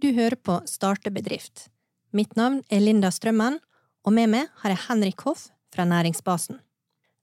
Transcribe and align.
Du 0.00 0.12
hører 0.16 0.38
på 0.40 0.54
Starte 0.64 1.10
bedrift. 1.12 1.66
Mitt 2.16 2.32
navn 2.36 2.62
er 2.72 2.80
Linda 2.80 3.10
Strømmen, 3.12 3.58
og 4.06 4.14
med 4.16 4.30
meg 4.32 4.46
har 4.62 4.72
jeg 4.72 4.84
Henrik 4.86 5.26
Hoff 5.26 5.50
fra 5.74 5.84
Næringsbasen. 5.84 6.56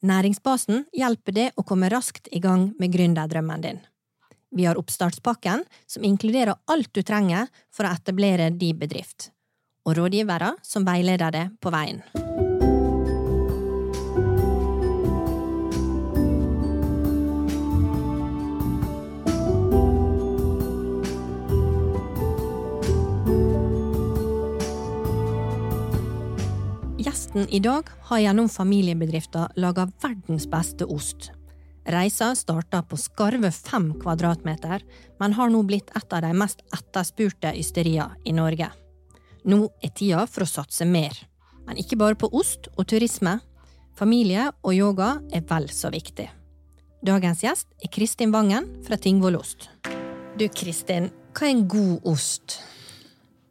Næringsbasen 0.05 0.85
hjelper 0.93 1.33
deg 1.33 1.58
å 1.58 1.66
komme 1.66 1.90
raskt 1.90 2.29
i 2.29 2.43
gang 2.43 2.69
med 2.77 2.93
gründerdrømmen 2.93 3.66
din. 3.66 3.82
Vi 4.53 4.69
har 4.69 4.77
oppstartspakken, 4.77 5.66
som 5.90 6.05
inkluderer 6.05 6.53
alt 6.69 6.93
du 6.93 7.01
trenger 7.01 7.50
for 7.74 7.90
å 7.90 7.98
etablere 7.98 8.52
din 8.54 8.78
bedrift, 8.78 9.32
og 9.82 9.98
rådgivere 9.98 10.54
som 10.62 10.86
veileder 10.86 11.34
deg 11.34 11.57
på 11.57 11.73
veien. 11.73 12.05
Gjesten 27.38 27.55
i 27.55 27.59
dag 27.59 27.84
har 28.02 28.20
gjennom 28.20 28.50
familiebedrifter 28.50 29.48
laga 29.55 29.91
verdens 30.02 30.48
beste 30.50 30.86
ost. 30.86 31.32
Reisa 31.86 32.36
starta 32.36 32.82
på 32.82 32.98
skarve 32.98 33.52
fem 33.52 33.94
kvadratmeter, 34.02 34.82
men 35.20 35.34
har 35.34 35.50
nå 35.50 35.62
blitt 35.63 35.91
et 35.96 36.13
av 36.13 36.23
de 36.26 36.32
mest 36.34 36.63
etterspurte 36.73 37.52
ysterier 37.54 38.16
i 38.26 38.34
Norge. 38.34 38.72
Nå 39.46 39.70
er 39.84 39.94
tida 39.94 40.23
for 40.26 40.48
å 40.48 40.50
satse 40.50 40.86
mer, 40.86 41.13
men 41.68 41.77
ikke 41.77 42.00
bare 42.02 42.18
på 42.18 42.32
ost 42.34 42.72
og 42.73 42.88
turisme. 42.90 43.38
Familie 43.94 44.49
og 44.63 44.74
yoga 44.74 45.20
er 45.30 45.46
vel 45.46 45.70
så 45.70 45.94
viktig. 45.94 46.26
Dagens 47.05 47.44
gjest 47.46 47.70
er 47.77 47.94
Kristin 47.94 48.34
Vangen 48.34 48.66
fra 48.88 48.98
Tingvoll 48.98 49.38
Ost. 49.38 49.70
Du 50.41 50.48
Kristin, 50.49 51.12
hva 51.38 51.46
er 51.46 51.54
en 51.54 51.68
god 51.70 52.10
ost? 52.16 52.58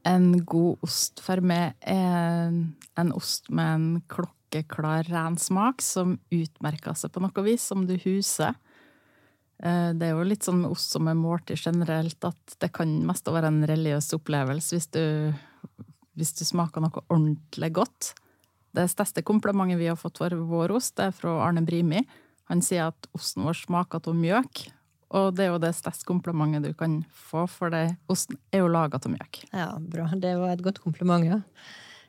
En 0.06 0.30
god 0.46 0.84
ost 0.86 1.20
for 1.24 1.42
meg 1.42 1.74
er 1.82 2.52
en 2.96 3.12
ost 3.16 3.50
med 3.50 3.72
en 3.72 3.86
klokkeklar, 4.12 5.08
ren 5.10 5.38
smak 5.40 5.82
som 5.82 6.16
utmerker 6.30 6.94
seg 6.94 7.12
på 7.12 7.22
noe 7.24 7.46
vis, 7.46 7.64
som 7.66 7.82
du 7.88 7.96
huser. 8.04 8.54
Eh, 9.62 9.90
det 9.96 10.06
er 10.06 10.14
jo 10.14 10.26
litt 10.28 10.46
sånn 10.46 10.62
med 10.62 10.74
ost 10.76 10.94
som 10.94 11.08
er 11.10 11.18
måltid 11.18 11.58
generelt, 11.58 12.20
at 12.28 12.58
det 12.62 12.70
kan 12.76 12.92
mest 13.08 13.26
være 13.26 13.50
en 13.50 13.64
religiøs 13.68 14.12
opplevelse 14.18 14.76
hvis 14.76 14.90
du, 14.94 15.02
hvis 16.18 16.34
du 16.38 16.44
smaker 16.46 16.84
noe 16.84 17.04
ordentlig 17.08 17.72
godt. 17.80 18.12
Det 18.76 18.86
største 18.92 19.24
komplimentet 19.24 19.80
vi 19.80 19.88
har 19.88 19.98
fått 19.98 20.20
for 20.20 20.36
vår 20.50 20.76
ost, 20.76 20.98
det 21.00 21.08
er 21.08 21.16
fra 21.16 21.38
Arne 21.46 21.64
Brimi. 21.64 22.04
Han 22.52 22.60
sier 22.62 22.92
at 22.92 23.08
osten 23.16 23.46
vår 23.46 23.56
smaker 23.64 24.04
av 24.04 24.18
mjøk, 24.18 24.66
og 25.14 25.34
det 25.38 25.46
er 25.46 25.52
jo 25.52 25.62
det 25.62 25.72
største 25.76 26.06
komplimentet 26.08 26.66
du 26.66 26.72
kan 26.78 27.00
få, 27.14 27.46
for 27.50 27.70
det, 27.74 27.96
osten 28.10 28.38
er 28.50 28.64
jo 28.64 28.70
laga 28.72 28.98
av 28.98 29.10
mjøk. 29.12 29.42
Ja, 29.52 29.70
bra. 29.78 30.08
Det 30.18 30.34
var 30.40 30.54
et 30.54 30.64
godt 30.66 30.82
kompliment, 30.82 31.26
ja. 31.26 31.42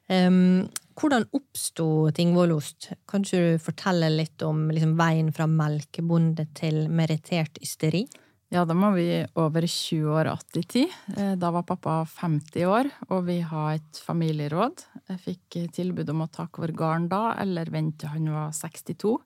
Um, 0.07 0.69
hvordan 0.97 1.27
oppsto 1.35 2.07
Tingvollost? 2.15 2.93
Kan 3.11 3.25
du 3.27 3.59
fortelle 3.61 4.07
litt 4.13 4.41
om 4.45 4.69
liksom, 4.71 4.95
veien 4.97 5.33
fra 5.35 5.49
melkebonde 5.51 6.47
til 6.57 6.87
merittert 6.89 7.59
ysteri? 7.61 8.05
Ja, 8.49 8.63
da 8.63 8.71
må 8.77 8.93
vi 8.95 9.25
over 9.35 9.65
20 9.67 10.07
år 10.07 10.25
att 10.25 10.57
i 10.57 10.63
tid. 10.63 10.87
Eh, 11.17 11.33
da 11.35 11.51
var 11.51 11.63
pappa 11.67 12.05
50 12.05 12.65
år, 12.65 12.89
og 13.09 13.25
vi 13.27 13.41
har 13.41 13.73
et 13.75 13.99
familieråd. 13.99 14.85
Jeg 15.09 15.19
fikk 15.25 15.57
tilbud 15.75 16.09
om 16.13 16.23
å 16.23 16.29
ta 16.31 16.47
over 16.47 16.71
gården 16.71 17.09
da, 17.11 17.35
eller 17.41 17.67
vente 17.67 18.05
til 18.05 18.13
han 18.15 18.31
var 18.31 18.55
62. 18.55 19.17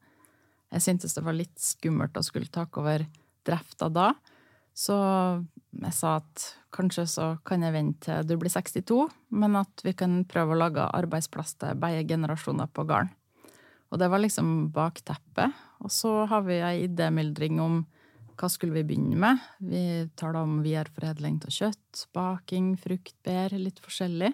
Jeg 0.74 0.82
syntes 0.82 1.14
det 1.14 1.24
var 1.28 1.38
litt 1.38 1.60
skummelt 1.62 2.18
å 2.18 2.26
skulle 2.26 2.50
ta 2.50 2.66
over 2.66 3.06
drifta 3.48 3.90
da. 3.94 4.12
Så 4.78 4.96
jeg 5.72 5.96
sa 5.96 6.18
at 6.20 6.46
kanskje 6.76 7.06
så 7.10 7.28
kan 7.48 7.64
jeg 7.66 7.76
vente 7.76 8.06
til 8.08 8.28
du 8.28 8.38
blir 8.40 8.52
62, 8.52 9.08
men 9.36 9.58
at 9.60 9.84
vi 9.86 9.94
kan 9.98 10.22
prøve 10.30 10.56
å 10.56 10.62
lage 10.62 10.88
arbeidsplass 10.98 11.58
til 11.60 11.80
begge 11.80 12.06
generasjoner 12.12 12.72
på 12.72 12.86
gården. 12.88 13.12
Og 13.92 14.00
det 14.00 14.08
var 14.08 14.24
liksom 14.24 14.70
bakteppet. 14.72 15.52
Og 15.84 15.92
så 15.92 16.24
har 16.32 16.46
vi 16.46 16.62
ei 16.64 16.86
idémyldring 16.86 17.60
om 17.60 17.82
hva 18.40 18.50
skulle 18.50 18.78
vi 18.78 18.86
begynne 18.88 19.18
med. 19.20 19.42
Vi 19.60 20.08
tar 20.18 20.34
da 20.34 20.46
om 20.46 20.62
videreforedling 20.64 21.42
av 21.46 21.52
kjøtt, 21.54 22.06
baking, 22.16 22.74
frukt, 22.80 23.14
bær, 23.26 23.54
litt 23.60 23.82
forskjellig. 23.84 24.32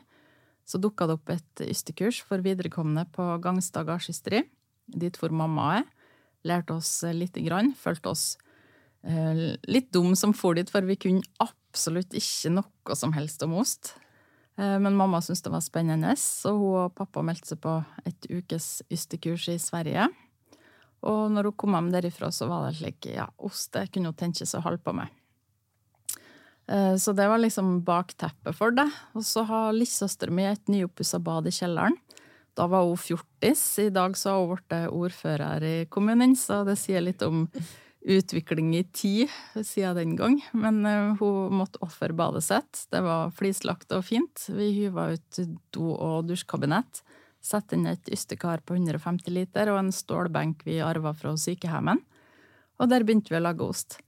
Så 0.67 0.79
dukka 0.84 1.07
det 1.07 1.17
opp 1.17 1.31
et 1.34 1.63
ystekurs 1.66 2.22
for 2.28 2.44
viderekomne 2.46 3.07
på 3.16 3.25
Gangstad 3.44 3.88
gardsysteri, 3.88 4.44
dit 4.88 5.17
hvor 5.19 5.34
mamma 5.34 5.79
er. 5.79 5.88
Lærte 6.47 6.78
oss 6.78 6.91
lite 7.16 7.41
grann, 7.44 7.73
følte 7.75 8.13
oss 8.13 8.25
litt 9.03 9.91
dum 9.96 10.16
som 10.19 10.34
for 10.35 10.58
dit, 10.58 10.69
for 10.69 10.84
vi 10.84 10.97
kunne 11.00 11.24
absolutt 11.44 12.16
ikke 12.18 12.52
noe 12.58 12.97
som 12.97 13.13
helst 13.16 13.44
om 13.46 13.53
ost. 13.62 13.94
Eh, 14.58 14.80
men 14.80 14.96
mamma 14.96 15.22
syntes 15.22 15.44
det 15.46 15.53
var 15.53 15.62
spennende, 15.62 16.16
så 16.18 16.53
hun 16.58 16.88
og 16.88 16.96
pappa 16.97 17.24
meldte 17.25 17.53
seg 17.53 17.62
på 17.63 17.78
et 18.09 18.30
ukes 18.31 18.81
ystekurs 18.94 19.47
i 19.53 19.59
Sverige. 19.62 20.08
Og 21.06 21.30
når 21.31 21.52
hun 21.52 21.58
kom 21.62 21.78
hjem 21.78 21.91
derifra, 21.94 22.31
så 22.34 22.50
var 22.50 22.68
det 22.68 22.80
slik 22.80 23.12
ja, 23.13 23.28
ost 23.38 23.72
det 23.78 23.88
kunne 23.94 24.12
hun 24.12 24.18
tenke 24.18 24.46
seg 24.46 24.59
å 24.59 24.66
holde 24.66 24.81
på 24.81 24.96
med. 24.97 25.14
Eh, 26.68 26.96
så 26.97 27.14
det 27.14 27.29
var 27.29 27.41
liksom 27.44 27.81
bakteppet 27.88 28.58
for 28.58 28.74
det. 28.74 28.90
Og 29.14 29.25
så 29.25 29.46
har 29.47 29.75
lillesøstera 29.78 30.34
mi 30.34 30.47
et 30.50 30.74
nyoppussa 30.74 31.22
bad 31.22 31.47
i 31.47 31.53
kjelleren. 31.53 31.97
Da 32.58 32.66
var 32.66 32.88
hun 32.88 32.97
fjortis. 32.97 33.62
I 33.85 33.91
dag 33.94 34.18
så 34.18 34.34
har 34.34 34.41
hun 34.41 34.56
blitt 34.58 34.90
ordfører 34.90 35.64
i 35.64 35.75
kommunen, 35.85 36.34
så 36.35 36.64
det 36.66 36.79
sier 36.81 37.06
litt 37.06 37.22
om 37.22 37.46
utvikling 38.07 38.78
i 38.78 38.84
tid 38.84 39.29
siden 39.63 39.95
den 39.95 40.16
gang. 40.16 40.40
Men 40.51 40.85
uh, 40.85 41.16
hun 41.19 41.59
måtte 41.59 41.81
ofre 41.84 42.13
badet 42.16 42.45
sitt. 42.47 42.85
Det 42.91 43.01
var 43.03 43.34
flislagt 43.35 43.91
og 43.95 44.06
fint. 44.07 44.47
Vi 44.50 44.72
hyva 44.79 45.12
ut 45.16 45.40
do- 45.75 45.95
og 45.95 46.28
dusjkabinett. 46.29 47.03
Sette 47.44 47.78
inn 47.78 47.88
et 47.88 48.09
ystekar 48.12 48.63
på 48.66 48.78
150 48.79 49.31
liter 49.31 49.72
og 49.72 49.81
en 49.81 49.94
stålbenk 49.94 50.66
vi 50.67 50.81
arva 50.84 51.13
fra 51.16 51.35
sykehjemmet. 51.38 52.03
Og 52.78 52.91
der 52.91 53.06
begynte 53.06 53.34
vi 53.34 53.40
å 53.40 53.44
lage 53.44 53.66
ost. 53.67 54.00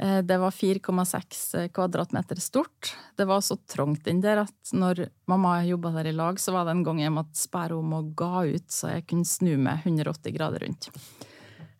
Uh, 0.00 0.20
det 0.24 0.40
var 0.40 0.54
4,6 0.54 1.68
kvadratmeter 1.76 2.40
stort. 2.40 2.94
Det 3.18 3.28
var 3.28 3.44
så 3.44 3.58
trangt 3.68 4.08
inn 4.08 4.24
der 4.24 4.46
at 4.46 4.72
når 4.72 5.08
mamma 5.28 5.58
jobba 5.68 5.92
der 6.00 6.10
i 6.12 6.16
lag, 6.16 6.40
så 6.40 6.56
var 6.56 6.64
det 6.64 6.78
en 6.78 6.86
gang 6.86 7.04
jeg 7.04 7.14
måtte 7.14 7.40
sperre 7.40 7.76
om 7.76 7.96
og 8.00 8.14
ga 8.16 8.46
ut 8.48 8.70
så 8.72 8.96
jeg 8.96 9.10
kunne 9.10 9.28
snu 9.28 9.58
meg 9.60 9.84
180 9.84 10.38
grader 10.38 10.64
rundt. 10.64 10.88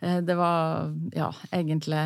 Eh, 0.00 0.20
det 0.22 0.34
var 0.38 0.94
ja, 1.12 1.32
egentlig 1.50 2.02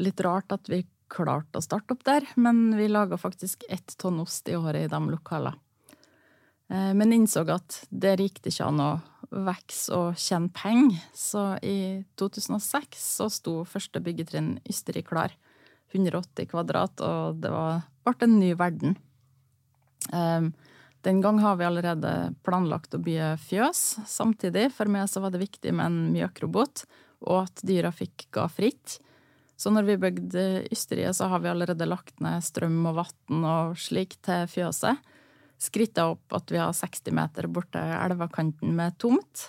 litt 0.00 0.20
rart 0.20 0.52
at 0.52 0.68
vi 0.72 0.84
klarte 1.12 1.60
å 1.60 1.64
starte 1.64 1.94
opp 1.94 2.04
der, 2.06 2.26
men 2.34 2.74
vi 2.76 2.88
laga 2.90 3.18
faktisk 3.20 3.64
ett 3.68 3.94
tonn 4.00 4.20
ost 4.22 4.48
i 4.48 4.56
året 4.56 4.86
i 4.86 4.92
de 4.92 5.00
lokalene. 5.10 5.58
Eh, 6.68 6.92
men 6.98 7.14
innså 7.14 7.44
at 7.52 7.82
der 7.90 8.20
gikk 8.22 8.40
det 8.42 8.54
ikke 8.54 8.70
an 8.70 8.82
å 8.82 8.92
vokse 9.30 9.94
og 9.94 10.20
tjene 10.20 10.50
penger, 10.54 11.02
så 11.14 11.48
i 11.62 12.04
2006 12.18 13.02
så 13.18 13.28
sto 13.30 13.60
første 13.68 14.02
byggetrinn 14.02 14.56
ysteri 14.66 15.04
klar. 15.06 15.34
180 15.94 16.48
kvadrat, 16.50 17.00
og 17.00 17.38
det 17.40 17.50
var, 17.52 17.84
ble 18.04 18.26
en 18.26 18.40
ny 18.40 18.50
verden. 18.58 18.96
Eh, 20.10 20.48
den 21.06 21.20
gang 21.22 21.38
har 21.38 21.54
vi 21.60 21.68
allerede 21.68 22.12
planlagt 22.42 22.96
å 22.98 23.02
bygge 23.02 23.36
fjøs 23.38 23.82
samtidig. 24.10 24.72
For 24.74 24.90
meg 24.90 25.06
så 25.06 25.22
var 25.22 25.30
det 25.30 25.44
viktig 25.44 25.70
med 25.70 25.86
en 25.86 26.00
mjøkrobot 26.16 26.82
og 27.24 27.46
at 27.46 27.62
dyra 27.66 27.92
fikk 27.94 28.28
ga 28.34 28.46
fritt. 28.52 28.98
Så 29.56 29.72
når 29.72 29.88
vi 29.88 30.00
bygde 30.00 30.46
ysteriet, 30.72 31.16
så 31.16 31.30
har 31.32 31.40
vi 31.40 31.48
allerede 31.48 31.88
lagt 31.88 32.20
ned 32.20 32.44
strøm 32.44 32.82
og 32.90 32.98
vann 33.00 33.46
og 33.48 33.78
slik 33.80 34.18
til 34.24 34.44
fjøset. 34.52 35.00
Skritta 35.56 36.10
opp 36.12 36.34
at 36.36 36.52
vi 36.52 36.60
har 36.60 36.74
60 36.76 37.14
meter 37.16 37.48
borte 37.48 37.80
elvekanten 37.80 38.74
med 38.76 38.98
tomt. 39.00 39.48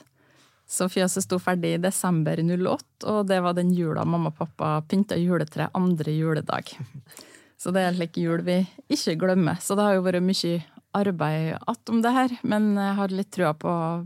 Så 0.68 0.88
fjøset 0.92 1.24
sto 1.24 1.40
ferdig 1.40 1.74
i 1.76 1.82
desember 1.84 2.40
08, 2.40 3.08
og 3.08 3.28
det 3.28 3.40
var 3.44 3.56
den 3.56 3.72
jula 3.76 4.04
mamma 4.08 4.32
og 4.34 4.40
pappa 4.40 4.78
pynta 4.88 5.16
juletre 5.20 5.70
andre 5.76 6.16
juledag. 6.16 6.72
Så 7.60 7.72
det 7.74 7.84
er 7.84 7.96
slik 7.96 8.20
jul 8.22 8.44
vi 8.46 8.60
ikke 8.94 9.16
glemmer. 9.18 9.58
Så 9.64 9.76
det 9.76 9.86
har 9.88 9.96
jo 9.98 10.04
vært 10.06 10.22
mye 10.22 10.60
arbeid 10.98 11.58
om 11.92 12.02
det 12.04 12.14
her, 12.16 12.34
men 12.44 12.74
jeg 12.76 12.96
har 13.00 13.14
litt 13.14 13.32
trua 13.34 13.54
på 13.58 13.72
å 13.72 14.06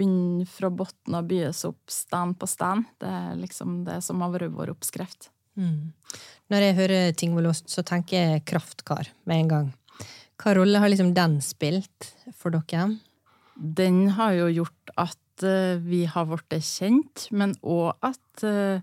begynne 0.00 0.46
fra 0.48 0.70
bunnen 0.72 1.18
og 1.18 1.28
bygges 1.28 1.66
opp 1.68 1.92
stand 1.92 2.38
på 2.40 2.48
stand. 2.48 2.88
Det 3.00 3.10
er 3.10 3.36
liksom 3.40 3.82
det 3.88 4.00
som 4.06 4.22
har 4.24 4.32
vært 4.34 4.56
vår 4.56 4.72
oppskrift. 4.74 5.30
Mm. 5.60 5.92
Når 6.50 6.64
jeg 6.64 6.78
hører 6.78 7.12
Tingvollost, 7.18 7.68
så 7.70 7.84
tenker 7.86 8.16
jeg 8.16 8.46
kraftkar 8.48 9.10
med 9.28 9.44
en 9.44 9.52
gang. 9.52 9.68
Hva 10.40 10.54
rolle 10.56 10.80
har 10.80 10.90
liksom 10.90 11.12
den 11.16 11.38
spilt 11.44 12.12
for 12.36 12.54
dere? 12.54 12.88
Den 13.60 14.06
har 14.16 14.32
jo 14.38 14.48
gjort 14.62 14.94
at 14.96 15.44
uh, 15.44 15.76
vi 15.84 16.06
har 16.08 16.30
blitt 16.30 16.56
kjent, 16.64 17.26
men 17.30 17.52
òg 17.60 17.92
at 18.06 18.46
uh, 18.46 18.80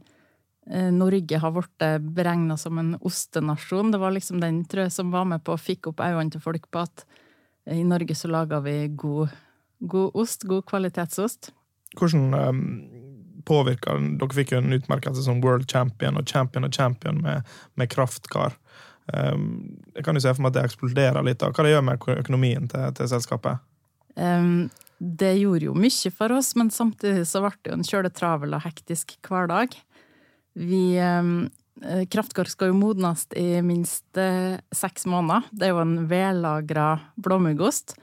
Norge 0.93 1.39
har 1.39 1.53
blitt 1.55 1.85
beregna 2.13 2.57
som 2.59 2.77
en 2.77 2.93
ostenasjon. 3.07 3.89
Det 3.93 4.01
var 4.01 4.13
liksom 4.13 4.41
den 4.43 4.65
tror 4.67 4.85
jeg, 4.85 4.93
som 4.99 5.13
var 5.15 5.25
med 5.29 5.41
på 5.47 5.55
å 5.55 5.61
fikke 5.61 5.93
opp 5.93 6.03
øynene 6.03 6.33
til 6.35 6.43
folk 6.43 6.67
på 6.69 6.83
at 6.83 7.05
i 7.71 7.83
Norge 7.83 8.15
så 8.15 8.29
lager 8.31 8.61
vi 8.63 8.75
god, 8.87 9.33
god 9.79 10.15
ost, 10.15 10.43
god 10.47 10.65
kvalitetsost. 10.69 11.51
Hvordan 11.97 12.33
um, 12.33 12.61
påvirker 13.47 13.99
Dere 14.19 14.35
fikk 14.35 14.53
jo 14.53 14.61
en 14.61 14.75
utmerkelse 14.75 15.23
som 15.25 15.41
world 15.43 15.67
champion 15.71 16.19
og 16.19 16.27
champion 16.27 16.67
og 16.67 16.73
champion 16.75 17.21
med, 17.23 17.47
med 17.79 17.91
kraftkar. 17.91 18.57
Um, 19.13 19.77
jeg 19.95 20.03
kan 20.03 20.17
jo 20.17 20.23
se 20.23 20.33
for 20.33 20.43
meg 20.43 20.51
at 20.51 20.59
det 20.59 20.65
eksploderer 20.67 21.23
litt. 21.23 21.39
da. 21.43 21.51
Hva 21.51 21.63
det 21.65 21.75
gjør 21.75 21.85
med 21.87 22.09
økonomien 22.17 22.67
til, 22.71 22.89
til 22.97 23.11
selskapet? 23.11 23.63
Um, 24.15 24.69
det 24.97 25.35
gjorde 25.37 25.69
jo 25.69 25.75
mye 25.77 26.11
for 26.15 26.33
oss, 26.33 26.55
men 26.57 26.73
samtidig 26.73 27.27
så 27.29 27.43
ble 27.43 27.53
det 27.61 27.71
jo 27.71 27.77
en 27.77 27.87
kjøletravel 27.87 28.57
og 28.57 28.65
hektisk 28.65 29.15
hverdag. 29.27 29.77
Vi 30.57 30.97
um, 31.81 32.03
Kraftkar 32.11 32.49
skal 32.51 32.71
jo 32.71 32.79
modnes 32.79 33.25
i 33.37 33.61
minst 33.65 34.19
uh, 34.19 34.57
seks 34.75 35.07
måneder. 35.09 35.47
Det 35.51 35.67
er 35.67 35.75
jo 35.75 35.83
en 35.83 35.97
vellagra 36.09 36.89
blåmuggost. 37.15 37.97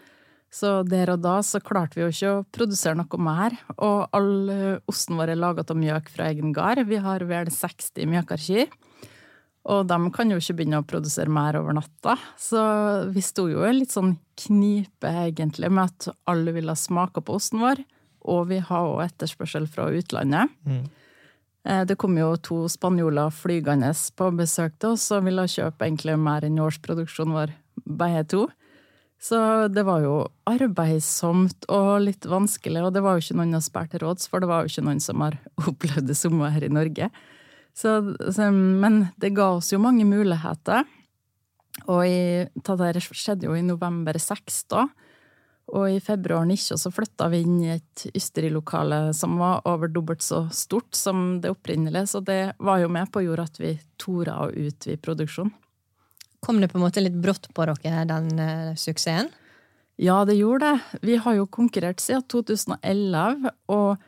Så 0.55 0.85
der 0.87 1.11
og 1.11 1.25
da 1.25 1.41
så 1.43 1.59
klarte 1.59 1.99
vi 1.99 2.05
jo 2.05 2.13
ikke 2.13 2.33
å 2.33 2.45
produsere 2.55 2.99
noe 2.99 3.19
mer. 3.19 3.57
Og 3.75 4.05
all 4.15 4.33
uh, 4.51 4.91
osten 4.91 5.19
vår 5.19 5.35
er 5.35 5.41
laget 5.41 5.73
av 5.75 5.81
mjøk 5.81 6.13
fra 6.15 6.31
egen 6.31 6.55
gard. 6.55 6.85
Vi 6.87 7.01
har 7.03 7.27
vel 7.27 7.51
60 7.51 8.07
mjøkarkyr. 8.15 8.71
Og 9.65 9.87
de 9.89 9.97
kan 10.13 10.29
jo 10.29 10.37
ikke 10.41 10.59
begynne 10.59 10.83
å 10.83 10.87
produsere 10.87 11.33
mer 11.33 11.57
over 11.57 11.77
natta. 11.77 12.19
Så 12.37 12.61
vi 13.15 13.23
sto 13.25 13.47
jo 13.49 13.65
i 13.65 13.73
litt 13.73 13.95
sånn 13.95 14.19
knipe, 14.45 15.09
egentlig, 15.09 15.71
med 15.73 15.89
at 15.89 16.11
alle 16.29 16.53
ville 16.53 16.75
smake 16.77 17.25
på 17.25 17.39
osten 17.39 17.63
vår. 17.65 17.81
Og 18.29 18.51
vi 18.51 18.61
har 18.61 18.91
òg 18.91 19.07
etterspørsel 19.07 19.67
fra 19.71 19.89
utlandet. 19.93 20.53
Mm. 20.69 20.85
Det 21.65 21.97
kom 21.97 22.19
jo 22.21 22.35
to 22.45 22.57
spanjoler 22.69 23.33
flygende 23.33 23.89
på 24.19 24.27
besøk 24.37 24.75
til 24.77 24.99
oss 24.99 25.07
og 25.17 25.25
ville 25.25 25.47
kjøpe 25.49 25.87
egentlig 25.87 26.19
mer 26.21 26.45
enn 26.45 26.61
årsproduksjonen 26.61 27.33
vår, 27.39 27.55
begge 27.89 28.25
to. 28.29 28.43
Så 29.25 29.39
det 29.73 29.87
var 29.89 30.03
jo 30.05 30.17
arbeidsomt 30.51 31.65
og 31.73 32.03
litt 32.05 32.27
vanskelig, 32.29 32.83
og 32.85 32.93
det 32.93 33.01
var 33.05 33.17
jo 33.17 33.25
ikke 33.25 33.39
noen 33.39 33.57
å 33.57 33.63
spørre 33.65 33.95
til 33.95 34.03
råds, 34.03 34.29
for 34.29 34.45
det 34.45 34.51
var 34.51 34.65
jo 34.65 34.73
ikke 34.73 34.85
noen 34.85 35.01
som 35.01 35.25
har 35.25 35.39
opplevd 35.71 36.11
det 36.11 36.19
samme 36.19 36.51
her 36.53 36.67
i 36.67 36.73
Norge. 36.73 37.09
Så, 37.75 37.95
så, 38.29 38.51
men 38.53 39.07
det 39.21 39.33
ga 39.39 39.55
oss 39.57 39.73
jo 39.73 39.81
mange 39.83 40.05
muligheter. 40.07 40.85
Og 41.89 42.05
i, 42.07 42.45
det 42.45 43.03
skjedde 43.09 43.49
jo 43.49 43.57
i 43.57 43.65
november 43.65 44.19
6, 44.21 44.61
da. 44.71 44.85
Og 45.73 45.87
i 45.89 46.01
februar 46.05 46.45
19 46.45 46.79
så 46.79 46.91
flytta 46.93 47.31
vi 47.33 47.41
inn 47.41 47.61
i 47.65 47.71
et 47.73 48.05
ysterilokale 48.13 49.15
som 49.17 49.39
var 49.41 49.63
over 49.69 49.89
dobbelt 49.89 50.23
så 50.23 50.43
stort 50.53 50.93
som 50.99 51.39
det 51.41 51.55
opprinnelige, 51.55 52.11
så 52.13 52.21
det 52.21 52.41
var 52.61 52.83
jo 52.83 52.91
med 52.93 53.09
på 53.11 53.23
å 53.23 53.25
gjøre 53.25 53.47
at 53.49 53.61
vi 53.63 53.73
torde 54.01 54.37
å 54.37 54.51
utvide 54.53 55.01
produksjonen. 55.01 55.55
Kom 56.45 56.61
det 56.61 56.69
på 56.69 56.77
en 56.77 56.85
måte 56.85 57.01
litt 57.01 57.17
brått 57.17 57.49
på 57.57 57.65
dere, 57.65 58.05
den 58.05 58.27
uh, 58.37 58.77
suksessen? 58.77 59.31
Ja, 59.97 60.19
det 60.29 60.37
gjorde 60.37 60.75
det. 60.75 61.01
Vi 61.07 61.17
har 61.17 61.39
jo 61.39 61.47
konkurrert 61.49 62.03
siden 62.05 62.27
2011, 62.29 63.49
og 63.73 64.03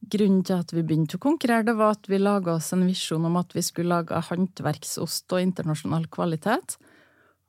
Grunnen 0.00 0.40
til 0.46 0.62
at 0.62 0.70
vi 0.72 0.80
begynte 0.80 1.18
å 1.18 1.20
konkurrere, 1.20 1.66
det 1.68 1.76
var 1.76 1.92
at 1.92 2.08
vi 2.08 2.16
laga 2.20 2.54
oss 2.56 2.70
en 2.72 2.86
visjon 2.88 3.26
om 3.28 3.36
at 3.36 3.52
vi 3.52 3.60
skulle 3.64 3.92
lage 3.92 4.22
håndverksost 4.30 5.28
og 5.36 5.42
internasjonal 5.44 6.06
kvalitet. 6.12 6.78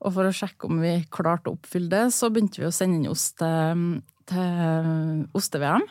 Og 0.02 0.16
for 0.16 0.28
å 0.28 0.34
sjekke 0.34 0.70
om 0.70 0.82
vi 0.82 0.96
klarte 1.14 1.52
å 1.52 1.58
oppfylle 1.58 1.92
det, 1.92 2.06
så 2.16 2.32
begynte 2.34 2.62
vi 2.62 2.70
å 2.70 2.74
sende 2.74 2.98
inn 2.98 3.12
ost 3.12 3.36
til, 3.42 4.00
til 4.30 5.26
oste-VM. 5.38 5.86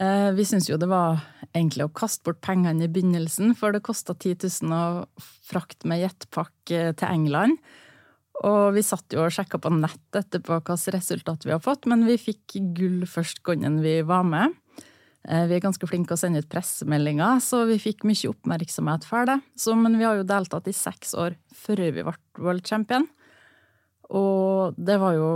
Eh, 0.00 0.30
vi 0.32 0.44
syntes 0.48 0.70
jo 0.70 0.78
det 0.80 0.88
var 0.88 1.20
egentlig 1.52 1.84
å 1.84 1.92
kaste 1.92 2.24
bort 2.24 2.40
pengene 2.44 2.86
i 2.86 2.90
begynnelsen, 2.92 3.52
for 3.58 3.74
det 3.74 3.84
kosta 3.84 4.16
10 4.16 4.48
000 4.64 4.76
å 4.76 5.24
frakte 5.44 5.88
med 5.88 6.00
jetpakke 6.02 6.78
eh, 6.88 6.94
til 6.96 7.08
England. 7.12 7.60
Og 8.42 8.72
vi 8.74 8.82
satt 8.82 9.12
jo 9.14 9.22
og 9.22 9.34
sjekka 9.34 9.60
på 9.62 9.70
nett 9.76 10.16
etterpå 10.18 10.56
hvilket 10.56 10.88
resultat 10.96 11.44
vi 11.46 11.52
har 11.54 11.62
fått, 11.62 11.86
men 11.90 12.06
vi 12.08 12.16
fikk 12.18 12.56
gull 12.76 13.04
først 13.06 13.42
gangen 13.46 13.82
vi 13.84 14.00
var 14.06 14.24
med. 14.26 14.56
Eh, 15.28 15.44
vi 15.46 15.56
er 15.56 15.62
ganske 15.62 15.86
flinke 15.86 16.16
å 16.16 16.18
sende 16.18 16.42
ut 16.42 16.50
pressemeldinger, 16.50 17.38
så 17.44 17.62
vi 17.68 17.78
fikk 17.82 18.06
mye 18.08 18.30
oppmerksomhet 18.32 19.06
for 19.06 19.28
det. 19.28 19.38
Så, 19.58 19.76
men 19.78 19.98
vi 20.00 20.06
har 20.06 20.18
jo 20.18 20.26
deltatt 20.26 20.70
i 20.70 20.74
seks 20.74 21.14
år 21.14 21.36
før 21.54 21.84
vi 21.84 22.02
ble 22.02 22.14
world 22.42 22.66
champion. 22.66 23.06
Og 24.12 24.74
det 24.76 24.98
var 25.00 25.16
jo 25.16 25.28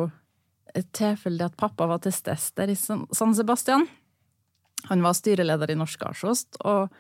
et 0.76 0.88
tilfelle 0.96 1.46
at 1.46 1.56
pappa 1.56 1.86
var 1.88 2.02
til 2.04 2.12
stede 2.12 2.52
der 2.58 2.74
i 2.74 2.76
San 2.76 3.36
Sebastian. 3.36 3.86
Han 4.90 5.02
var 5.02 5.16
styreleder 5.16 5.72
i 5.72 5.78
Norsk 5.78 6.02
Arsost, 6.04 6.58
og 6.60 6.90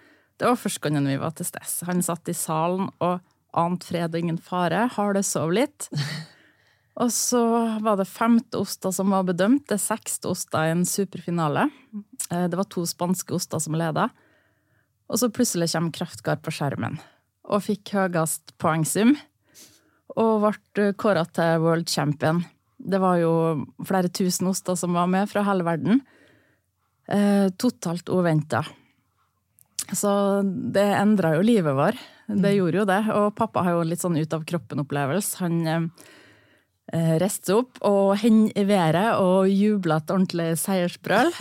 det 0.40 0.48
var 0.48 0.58
første 0.60 0.86
gangen 0.86 1.08
vi 1.10 1.18
var 1.20 1.34
til 1.36 1.48
stede. 1.48 1.88
Han 1.90 2.00
satt 2.04 2.30
i 2.30 2.36
salen 2.36 2.88
og 3.04 3.20
ante 3.56 3.88
fred 3.88 4.14
og 4.14 4.20
ingen 4.20 4.40
fare, 4.40 4.86
hardesov 4.96 5.52
litt. 5.58 5.90
Og 6.96 7.10
så 7.12 7.42
var 7.84 7.98
det 8.00 8.08
femte 8.08 8.60
oster 8.62 8.92
som 8.94 9.12
var 9.12 9.26
bedømt. 9.28 9.66
Det 9.68 9.76
er 9.76 9.82
sekste 9.82 10.30
oster 10.32 10.64
i 10.64 10.72
en 10.72 10.86
superfinale. 10.88 11.68
Eh, 12.30 12.46
det 12.48 12.56
var 12.56 12.68
to 12.72 12.86
spanske 12.88 13.36
oster 13.36 13.60
som 13.60 13.76
leda. 13.76 14.08
Og 15.06 15.20
så 15.20 15.28
plutselig 15.30 15.70
kommer 15.74 15.94
Kraftgard 15.94 16.42
på 16.42 16.54
skjermen 16.54 16.98
og 17.46 17.62
fikk 17.62 17.92
høyest 17.94 18.56
poengsum. 18.58 19.14
Og 20.16 20.46
ble 20.74 20.90
kåra 20.98 21.26
til 21.36 21.60
world 21.62 21.90
champion. 21.92 22.40
Det 22.76 22.98
var 23.02 23.20
jo 23.20 23.32
flere 23.86 24.10
tusen 24.12 24.48
oster 24.50 24.76
som 24.78 24.96
var 24.96 25.06
med 25.10 25.28
fra 25.30 25.44
hele 25.46 25.66
verden. 25.66 26.00
Eh, 27.06 27.52
totalt 27.60 28.08
uventa. 28.10 28.64
Så 29.94 30.42
det 30.42 30.88
endra 30.96 31.36
jo 31.36 31.44
livet 31.46 31.76
vår. 31.76 31.98
Det 32.26 32.50
mm. 32.50 32.56
gjorde 32.56 32.80
jo 32.80 32.86
det. 32.88 33.00
Og 33.14 33.34
pappa 33.38 33.62
har 33.62 33.76
jo 33.76 33.86
litt 33.86 34.02
sånn 34.02 34.18
ut 34.18 34.34
av 34.34 34.46
kroppen-opplevelse. 34.48 35.38
Han 35.44 35.90
eh, 36.94 37.16
seg 37.26 37.52
opp 37.56 37.80
og 37.86 38.16
hendte 38.20 38.62
i 38.62 38.66
været 38.68 39.18
og 39.22 39.50
jubla 39.50 39.98
et 40.00 40.12
ordentlig 40.12 40.52
seiersbrøl. 40.62 41.32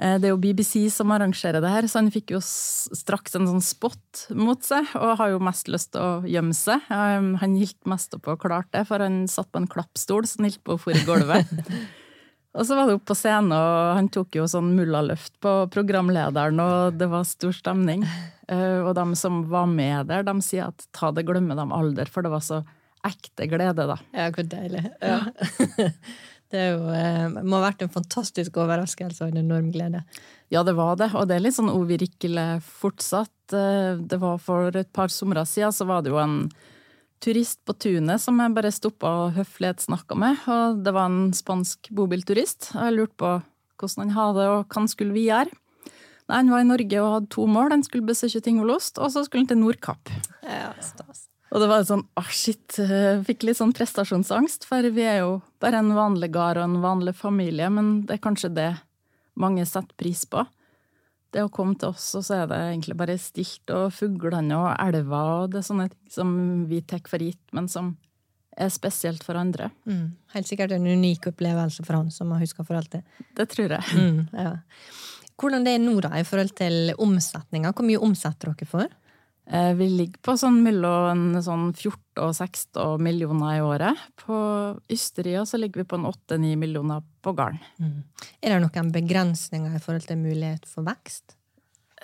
Eh, 0.00 0.14
det 0.16 0.30
er 0.30 0.30
jo 0.30 0.38
BBC 0.40 0.86
som 0.88 1.10
arrangerer 1.12 1.60
det 1.60 1.68
her, 1.68 1.84
så 1.84 1.98
han 1.98 2.06
fikk 2.08 2.30
jo 2.32 2.38
straks 2.40 3.34
en 3.36 3.44
sånn 3.50 3.60
spot 3.60 4.22
mot 4.32 4.64
seg, 4.64 4.88
og 4.96 5.18
har 5.20 5.34
jo 5.34 5.42
mest 5.44 5.68
lyst 5.68 5.90
til 5.92 6.00
å 6.00 6.24
gjemme 6.24 6.56
seg. 6.56 6.86
Han 6.88 7.58
gikk 7.60 7.76
mest 7.84 8.16
opp 8.16 8.30
og 8.32 8.40
klarte 8.40 8.78
det, 8.78 8.86
for 8.88 9.04
han 9.04 9.26
satt 9.28 9.50
på 9.52 9.60
en 9.60 9.68
klappstol 9.68 10.24
så 10.24 10.40
han 10.40 10.48
holdt 10.48 10.62
på 10.64 10.78
å 10.78 10.80
få 10.80 10.94
i 10.96 11.04
gulvet. 11.04 11.52
Og 12.50 12.66
så 12.66 12.74
var 12.74 12.88
det 12.88 12.96
opp 12.98 13.04
på 13.06 13.14
scenen, 13.14 13.52
og 13.54 13.94
han 13.94 14.08
tok 14.10 14.40
jo 14.40 14.48
sånn 14.50 14.72
mullaløft 14.74 15.36
på 15.42 15.52
programlederen, 15.70 16.58
og 16.58 16.96
det 16.98 17.06
var 17.12 17.28
stor 17.28 17.56
stemning. 17.56 18.06
Eh, 18.50 18.80
og 18.82 18.96
de 18.98 19.04
som 19.14 19.44
var 19.46 19.68
med 19.70 20.08
der, 20.08 20.24
de 20.26 20.32
sier 20.42 20.72
at 20.72 20.82
ta 20.90 21.12
det, 21.14 21.22
glemme 21.22 21.54
dem 21.54 21.70
aldri, 21.70 22.02
for 22.10 22.26
det 22.26 22.32
var 22.32 22.40
så 22.42 22.56
ekte 23.06 23.46
glede, 23.50 23.86
da. 23.88 23.96
Ja, 24.16 24.30
hvor 24.34 24.46
deilig. 24.46 24.82
Ja. 25.00 25.20
det 26.52 26.64
jo, 26.72 26.90
eh, 26.94 27.26
må 27.40 27.58
ha 27.58 27.68
vært 27.68 27.84
en 27.86 27.92
fantastisk 27.92 28.58
overraskelse 28.60 29.24
og 29.24 29.32
en 29.32 29.44
enorm 29.44 29.70
glede. 29.74 30.02
Ja, 30.52 30.64
det 30.66 30.74
var 30.78 30.98
det, 31.00 31.12
og 31.14 31.28
det 31.30 31.38
er 31.38 31.44
litt 31.44 31.56
sånn 31.56 31.72
uvirkelig 31.72 32.48
fortsatt. 32.66 33.54
Eh, 33.54 34.02
det 34.02 34.18
var 34.22 34.42
For 34.42 34.74
et 34.76 34.92
par 34.96 35.12
somre 35.14 35.46
siden 35.48 35.74
så 35.74 35.86
var 35.88 36.04
det 36.04 36.12
jo 36.14 36.20
en 36.22 36.42
turist 37.20 37.60
på 37.68 37.76
tunet 37.76 38.22
som 38.22 38.38
jeg 38.40 38.56
bare 38.56 38.72
stoppa 38.72 39.12
og 39.24 39.38
høflighetssnakka 39.38 40.18
med. 40.18 40.44
Og 40.50 40.84
det 40.84 40.94
var 40.96 41.10
en 41.10 41.32
spansk 41.36 41.92
bobilturist. 41.94 42.72
Jeg 42.74 42.96
lurte 42.96 43.18
på 43.20 43.32
hvordan 43.80 44.08
han 44.08 44.16
hadde 44.16 44.40
det, 44.40 44.48
og 44.50 44.62
hva 44.66 44.80
han 44.80 44.92
skulle 44.92 45.16
videre. 45.16 45.60
Nei, 46.30 46.36
Han 46.36 46.52
var 46.52 46.62
i 46.62 46.68
Norge 46.68 47.02
og 47.02 47.12
hadde 47.14 47.32
to 47.34 47.46
mål. 47.50 47.72
Han 47.74 47.82
skulle 47.86 48.06
besøke 48.06 48.42
Tingolost, 48.44 48.98
og 48.98 49.10
så 49.10 49.24
skulle 49.26 49.44
han 49.44 49.50
til 49.50 49.62
Nordkapp. 49.62 50.12
Ja, 50.46 50.72
stas. 50.84 51.29
Og 51.50 51.62
det 51.62 51.66
var 51.70 51.82
sånn 51.86 52.04
ah, 52.20 52.30
shit, 52.30 52.78
fikk 53.26 53.44
litt 53.46 53.58
sånn 53.58 53.74
prestasjonsangst, 53.74 54.68
for 54.68 54.86
vi 54.94 55.02
er 55.02 55.24
jo 55.24 55.40
bare 55.62 55.80
en 55.82 55.90
vanlig 55.96 56.30
gard 56.34 56.60
og 56.60 56.68
en 56.68 56.78
vanlig 56.84 57.16
familie, 57.18 57.66
men 57.74 58.04
det 58.06 58.16
er 58.16 58.22
kanskje 58.22 58.52
det 58.54 58.70
mange 59.40 59.64
setter 59.66 59.96
pris 59.98 60.22
på. 60.30 60.44
Det 61.34 61.42
å 61.46 61.50
komme 61.50 61.76
til 61.78 61.90
oss, 61.92 62.06
og 62.18 62.24
så 62.26 62.40
er 62.40 62.46
det 62.50 62.60
egentlig 62.68 62.96
bare 62.98 63.18
stilt, 63.18 63.66
og 63.74 63.90
fuglene 63.94 64.58
og 64.58 64.70
elva 64.82 65.24
og 65.40 65.52
det 65.52 65.60
er 65.60 65.66
sånne 65.66 65.90
ting 65.90 66.14
som 66.14 66.32
vi 66.70 66.80
tar 66.86 67.02
for 67.10 67.22
gitt, 67.22 67.42
men 67.56 67.70
som 67.70 67.96
er 68.60 68.70
spesielt 68.72 69.24
for 69.24 69.38
andre. 69.38 69.70
Mm. 69.88 70.10
Helt 70.34 70.50
sikkert 70.50 70.74
en 70.74 70.86
unik 70.86 71.30
opplevelse 71.32 71.84
for 71.86 71.98
han, 71.98 72.10
som 72.14 72.30
har 72.34 72.42
huska 72.42 72.66
for 72.66 72.78
alltid. 72.78 73.06
Det 73.38 73.46
tror 73.50 73.76
jeg. 73.76 73.94
Mm, 73.96 74.26
ja. 74.34 74.56
Hvordan 75.40 75.64
det 75.64 75.74
er 75.76 75.82
nå, 75.82 75.94
da, 76.04 76.12
i 76.18 76.26
forhold 76.26 76.52
til 76.58 76.92
omsetninga? 77.00 77.72
Hvor 77.72 77.86
mye 77.88 78.02
omsetter 78.04 78.52
dere 78.52 78.68
for? 78.68 78.90
Eh, 79.50 79.72
vi 79.74 79.88
ligger 79.90 80.20
på 80.22 80.36
sånn 80.38 80.60
mellom 80.62 81.32
sånn 81.42 81.72
14 81.72 82.22
og 82.22 82.34
16 82.36 83.02
millioner 83.02 83.56
i 83.56 83.62
året. 83.66 84.02
På 84.22 84.36
Ysteria 84.92 85.42
så 85.48 85.58
ligger 85.58 85.82
vi 85.82 85.88
på 85.90 85.98
en 85.98 86.06
8-9 86.06 86.54
millioner 86.60 87.02
på 87.24 87.34
garn. 87.34 87.58
Mm. 87.82 87.96
Er 88.38 88.54
det 88.54 88.60
noen 88.62 88.92
begrensninger 88.94 89.74
i 89.74 89.82
forhold 89.82 90.06
til 90.06 90.22
mulighet 90.22 90.70
for 90.70 90.86
vekst? 90.86 91.34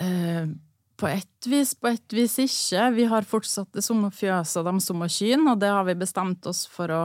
Eh, 0.02 0.50
på 0.96 1.08
ett 1.12 1.46
vis, 1.46 1.76
på 1.78 1.92
ett 1.92 2.16
vis 2.18 2.34
ikke. 2.42 2.90
Vi 2.96 3.06
har 3.12 3.28
fortsatt 3.28 3.70
det 3.76 3.84
samme 3.84 4.10
fjøset 4.10 4.62
og 4.64 4.70
de 4.72 4.82
samme 4.82 5.06
kyrne, 5.12 5.52
og 5.52 5.62
det 5.62 5.70
har 5.70 5.86
vi 5.86 5.98
bestemt 6.02 6.46
oss 6.50 6.64
for 6.66 6.90
å 6.90 7.02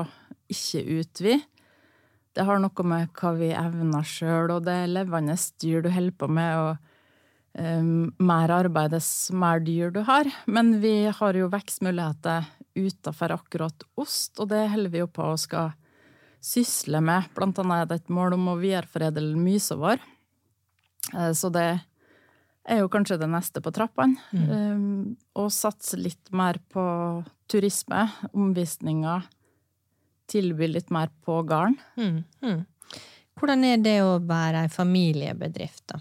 ikke 0.51 0.81
utvide. 0.98 1.41
Det 2.31 2.48
har 2.48 2.62
noe 2.63 2.88
med 2.88 3.12
hva 3.19 3.33
vi 3.36 3.51
evner 3.51 4.07
sjøl, 4.07 4.55
og 4.55 4.63
det 4.65 4.74
er 4.74 4.93
levende 4.95 5.36
dyr 5.62 5.83
du 5.83 5.91
holder 5.91 6.17
på 6.17 6.31
med. 6.31 6.57
og 6.57 6.90
um, 7.58 8.12
mer 8.17 8.53
arbeid 8.53 8.93
dess 8.96 9.31
mer 9.34 9.62
dyr 9.63 9.91
du 9.91 10.01
har. 10.08 10.29
Men 10.46 10.79
vi 10.84 11.12
har 11.12 11.38
jo 11.38 11.51
vekstmuligheter 11.51 12.48
utenfor 12.75 13.36
akkurat 13.36 13.86
ost, 14.00 14.39
og 14.39 14.51
det 14.53 14.67
holder 14.72 14.93
vi 14.93 15.03
jo 15.03 15.10
på 15.12 15.34
å 15.34 15.39
skal 15.39 15.74
sysle 16.41 17.01
med. 17.03 17.29
Blant 17.36 17.60
annet 17.62 17.84
er 17.84 17.89
det 17.89 18.01
et 18.01 18.13
mål 18.13 18.38
om 18.38 18.53
å 18.53 18.60
videreforedle 18.62 19.39
mysa 19.39 19.77
vår. 19.79 20.01
Uh, 21.13 21.31
så 21.38 21.51
det 21.53 21.70
er 22.72 22.81
jo 22.81 22.89
kanskje 22.93 23.20
det 23.22 23.29
neste 23.29 23.62
på 23.63 23.74
trappene. 23.74 24.20
Um, 24.31 25.15
og 25.38 25.51
satse 25.53 26.00
litt 26.00 26.31
mer 26.36 26.60
på 26.72 26.84
turisme, 27.51 28.05
omvisninger. 28.31 29.25
Tilby 30.31 30.70
litt 30.70 30.93
mer 30.93 31.10
på 31.25 31.41
gården. 31.43 31.75
Mm. 32.00 32.22
Mm. 32.46 32.62
Hvordan 33.39 33.65
er 33.65 33.81
det 33.81 33.98
å 34.05 34.20
være 34.24 34.65
ei 34.65 34.72
familiebedrift, 34.72 35.84
da? 35.91 36.00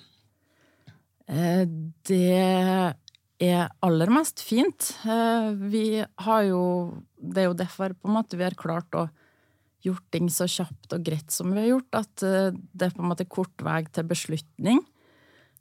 Eh, 1.31 1.65
det 2.09 2.95
er 3.41 3.71
aller 3.87 4.13
mest 4.13 4.43
fint. 4.43 4.93
Eh, 5.07 5.51
vi 5.71 6.03
har 6.03 6.43
jo 6.49 6.63
Det 7.21 7.43
er 7.43 7.51
jo 7.51 7.57
derfor 7.57 7.93
på 7.93 8.09
en 8.09 8.17
måte 8.17 8.37
vi 8.39 8.47
har 8.47 8.57
klart 8.57 8.91
å 8.97 9.11
gjort 9.85 10.07
ting 10.11 10.31
så 10.33 10.47
kjapt 10.49 10.95
og 10.97 11.05
greit 11.05 11.31
som 11.31 11.53
vi 11.53 11.61
har 11.61 11.69
gjort, 11.75 11.95
at 11.95 12.23
eh, 12.25 12.57
det 12.73 12.87
er 12.87 12.95
på 12.97 13.03
en 13.05 13.11
måte 13.13 13.29
kort 13.29 13.61
vei 13.61 13.85
til 13.85 14.09
beslutning. 14.09 14.81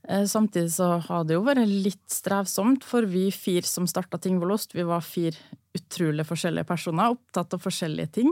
Samtidig 0.07 0.71
så 0.71 0.93
har 1.03 1.25
det 1.27 1.35
jo 1.35 1.43
vært 1.43 1.67
litt 1.67 2.07
strevsomt, 2.07 2.85
for 2.87 3.03
vi 3.03 3.25
fire 3.35 3.67
som 3.67 3.83
starta 3.85 4.17
Tingvollost, 4.17 4.71
vi 4.73 4.85
var 4.87 5.03
fire 5.03 5.35
utrolig 5.75 6.23
forskjellige 6.25 6.65
personer, 6.65 7.11
opptatt 7.11 7.53
av 7.53 7.59
forskjellige 7.59 8.13
ting. 8.21 8.31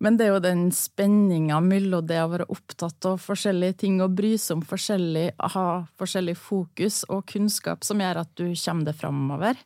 Men 0.00 0.16
det 0.16 0.26
er 0.26 0.32
jo 0.32 0.40
den 0.42 0.62
spenninga 0.72 1.58
mellom 1.60 2.06
det 2.08 2.22
å 2.22 2.30
være 2.32 2.48
opptatt 2.52 3.04
av 3.08 3.18
forskjellige 3.20 3.82
ting 3.82 3.98
og 4.00 4.14
bry 4.16 4.32
seg 4.40 4.56
om 4.56 4.62
forskjellig, 4.64 5.26
ha 5.36 5.66
forskjellig 6.00 6.36
fokus 6.40 7.02
og 7.12 7.26
kunnskap 7.28 7.84
som 7.84 8.00
gjør 8.00 8.22
at 8.22 8.32
du 8.40 8.46
kommer 8.54 8.88
deg 8.88 8.96
framover. 8.96 9.60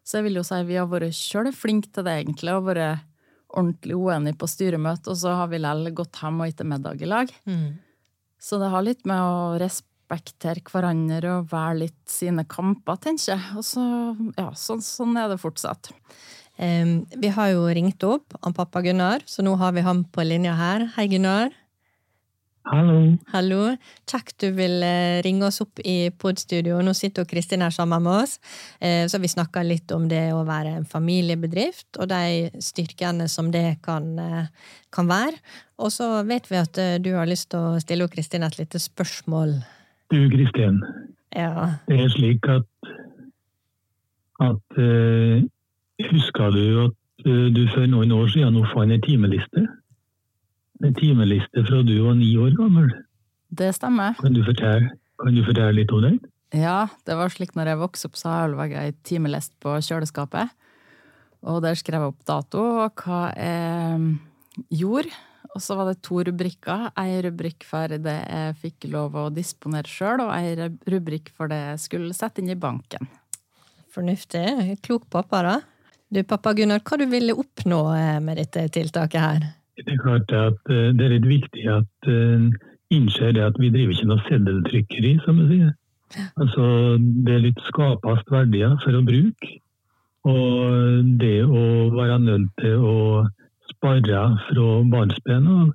Så 0.00 0.18
jeg 0.18 0.30
vil 0.30 0.40
jo 0.40 0.46
si 0.48 0.62
vi 0.64 0.80
har 0.80 0.88
vært 0.88 1.12
sjøl 1.16 1.52
flinke 1.52 1.92
til 1.92 2.08
det, 2.08 2.16
egentlig, 2.22 2.56
og 2.56 2.70
vært 2.70 3.04
ordentlig 3.50 3.98
uenige 3.98 4.38
på 4.40 4.48
styremøte, 4.48 5.12
og 5.12 5.20
så 5.20 5.36
har 5.42 5.52
vi 5.52 5.60
likevel 5.60 5.94
gått 5.98 6.20
hjem 6.22 6.40
og 6.40 6.52
spist 6.54 6.68
middag 6.72 7.04
i 7.04 7.10
lag. 7.10 7.32
Mm. 7.44 7.70
Så 8.40 8.58
det 8.62 8.70
har 8.72 8.86
litt 8.86 9.04
med 9.08 9.20
å 9.20 9.58
respektere 9.60 10.64
hverandre 10.64 11.36
og 11.36 11.50
være 11.52 11.82
litt 11.82 12.00
sine 12.08 12.46
kamper, 12.48 12.96
tenker 13.04 13.34
jeg. 13.34 13.56
Og 13.60 13.66
så, 13.66 13.84
ja, 14.38 14.48
så, 14.56 14.80
sånn 14.80 15.18
er 15.20 15.28
det 15.34 15.40
fortsatt. 15.42 15.92
Vi 16.60 17.28
har 17.32 17.54
jo 17.54 17.62
ringt 17.72 18.04
opp 18.04 18.34
han 18.44 18.52
pappa 18.52 18.82
Gunnar, 18.84 19.22
så 19.24 19.40
nå 19.40 19.54
har 19.56 19.72
vi 19.72 19.84
ham 19.86 20.02
på 20.12 20.26
linja 20.26 20.52
her. 20.58 20.90
Hei, 20.96 21.06
Gunnar. 21.08 21.54
Hallo. 22.68 23.16
Hallo. 23.32 23.60
Kjekt 24.08 24.42
du 24.44 24.50
vil 24.54 24.82
uh, 24.84 25.18
ringe 25.24 25.46
oss 25.48 25.62
opp 25.64 25.80
i 25.82 26.10
podstudio. 26.12 26.78
Nå 26.84 26.92
sitter 26.94 27.24
Kristin 27.28 27.64
her 27.64 27.72
sammen 27.74 28.04
med 28.04 28.26
oss. 28.26 28.36
Uh, 28.78 29.08
så 29.10 29.18
vi 29.18 29.30
snakka 29.32 29.64
litt 29.64 29.90
om 29.96 30.06
det 30.10 30.28
å 30.36 30.44
være 30.46 30.76
en 30.78 30.86
familiebedrift, 30.86 31.88
og 31.98 32.10
de 32.12 32.50
styrkene 32.62 33.26
som 33.32 33.50
det 33.54 33.80
kan, 33.86 34.12
uh, 34.20 34.76
kan 34.94 35.10
være. 35.10 35.40
Og 35.80 35.90
så 35.94 36.12
vet 36.28 36.50
vi 36.50 36.60
at 36.60 36.78
du 37.00 37.14
har 37.16 37.28
lyst 37.30 37.50
til 37.54 37.64
å 37.64 37.80
stille 37.82 38.08
Kristin 38.12 38.44
et 38.44 38.58
lite 38.60 38.78
spørsmål. 38.82 39.56
Du, 40.12 40.20
Kristin. 40.30 40.82
Ja. 41.32 41.80
Det 41.88 41.96
er 42.04 42.12
slik 42.12 42.44
at, 42.50 42.92
at 44.44 44.80
Husker 46.08 46.54
du 46.54 46.64
at 46.86 47.26
eh, 47.26 47.46
du 47.52 47.62
for 47.74 47.86
noen 47.90 48.12
år 48.16 48.32
siden 48.32 48.56
nå 48.56 48.64
fant 48.72 48.94
en 48.94 49.04
timeliste? 49.04 49.66
En 50.80 50.96
timeliste 50.96 51.64
fra 51.66 51.82
du 51.84 51.96
var 52.06 52.16
ni 52.16 52.32
år 52.40 52.54
gammel. 52.56 52.88
Det 53.50 53.72
stemmer. 53.76 54.16
Kan 54.20 54.36
du 54.36 54.42
fortelle, 54.46 54.94
kan 55.20 55.36
du 55.36 55.42
fortelle 55.44 55.74
litt 55.76 55.92
om 55.92 56.06
den? 56.06 56.20
Ja, 56.56 56.88
det 57.06 57.14
var 57.18 57.30
slik 57.30 57.52
når 57.54 57.72
jeg 57.72 57.80
vokste 57.82 58.08
opp, 58.08 58.18
så 58.18 58.32
har 58.32 58.54
jeg 58.64 58.78
ei 58.78 58.94
timeliste 59.06 59.58
på 59.62 59.76
kjøleskapet. 59.86 60.54
Og 61.46 61.60
der 61.64 61.76
skrev 61.78 62.02
jeg 62.02 62.12
opp 62.12 62.24
dato 62.28 62.62
og 62.84 63.02
hva 63.04 63.20
jeg 63.36 64.16
gjorde. 64.80 65.12
Og 65.50 65.62
så 65.64 65.74
var 65.74 65.88
det 65.88 66.02
to 66.06 66.20
rubrikker. 66.26 66.90
Ei 67.00 67.18
rubrikk 67.26 67.64
for 67.66 67.90
det 67.90 68.16
jeg 68.22 68.58
fikk 68.60 68.86
lov 68.92 69.16
å 69.18 69.30
disponere 69.34 69.90
sjøl, 69.90 70.22
og 70.26 70.30
ei 70.36 70.54
rubrikk 70.90 71.32
for 71.34 71.50
det 71.50 71.58
jeg 71.58 71.82
skulle 71.86 72.16
sette 72.16 72.42
inn 72.42 72.52
i 72.52 72.58
banken. 72.58 73.08
Fornuftig. 73.90 74.78
Klok 74.86 75.08
pappa, 75.10 75.42
da. 75.42 75.56
Du, 76.10 76.24
pappa 76.26 76.50
Gunnar, 76.58 76.80
hva 76.82 76.96
du 76.98 77.04
ville 77.06 77.34
oppnå 77.38 77.80
eh, 77.94 78.16
med 78.18 78.40
dette 78.40 78.64
tiltaket 78.74 79.22
her? 79.22 79.44
Det 79.78 79.92
er 79.94 80.00
klart 80.02 80.32
at 80.34 80.72
eh, 80.74 80.88
det 80.98 81.04
er 81.06 81.12
litt 81.12 81.28
viktig 81.30 81.66
at 81.70 82.08
en 82.10 82.48
innser 82.90 83.36
det 83.36 83.44
at 83.46 83.58
vi 83.62 83.70
driver 83.70 83.94
ikke 83.94 84.08
noe 84.10 84.24
seddeltrykkeri, 84.26 85.12
som 85.22 85.38
vi 85.38 85.46
sier. 85.52 85.76
Altså, 86.42 86.64
det 86.98 87.36
er 87.36 87.44
litt 87.44 87.60
skapast 87.68 88.32
verdier 88.34 88.74
for 88.82 88.98
å 88.98 89.04
bruke. 89.06 89.52
Og 90.26 91.12
det 91.22 91.44
å 91.46 91.62
være 91.94 92.18
nødt 92.24 92.50
til 92.58 92.82
å 92.82 92.96
spare 93.70 94.24
fra 94.48 94.66
barnsben 94.90 95.46
av 95.46 95.70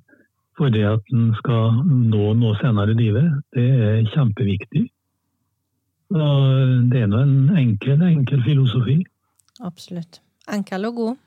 for 0.60 0.72
det 0.72 0.84
at 0.88 1.16
en 1.16 1.32
skal 1.40 1.80
nå 1.86 2.28
noe 2.36 2.52
senere 2.60 2.92
i 2.92 3.00
livet, 3.00 3.32
det 3.56 3.66
er 3.88 4.12
kjempeviktig. 4.12 4.84
Og 6.12 6.92
det 6.92 7.02
er 7.06 7.10
nå 7.12 7.24
en 7.24 7.58
enkel, 7.64 8.04
enkel 8.04 8.44
filosofi. 8.44 9.00
Absolutt 9.64 10.20
enkel 10.52 10.88
og 10.88 10.98
god, 11.00 11.22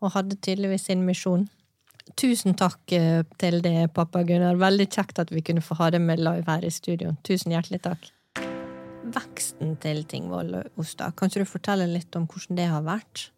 og 0.00 0.14
hadde 0.16 0.38
tydeligvis 0.40 0.88
sin 0.88 1.02
misjon. 1.06 1.48
Tusen 2.18 2.56
takk 2.58 2.92
eh, 2.96 3.22
til 3.38 3.60
det, 3.64 3.90
pappa 3.94 4.22
Gunnar. 4.26 4.58
Veldig 4.60 4.88
kjekt 4.90 5.20
at 5.22 5.30
vi 5.32 5.42
kunne 5.46 5.62
få 5.64 5.76
ha 5.78 5.90
det 5.94 6.00
med 6.02 6.22
live 6.22 6.48
her 6.48 6.64
i 6.66 6.72
studio. 6.74 7.14
Tusen 7.26 7.54
hjertelig 7.54 7.82
takk. 7.84 8.08
Veksten 9.10 9.76
til 9.82 10.02
Tingvoll 10.08 10.54
Osta, 10.78 11.10
kan 11.16 11.30
ikke 11.30 11.44
du 11.44 11.48
fortelle 11.48 11.86
litt 11.88 12.16
om 12.18 12.26
hvordan 12.30 12.58
det 12.58 12.66
har 12.70 12.84
vært? 12.86 13.30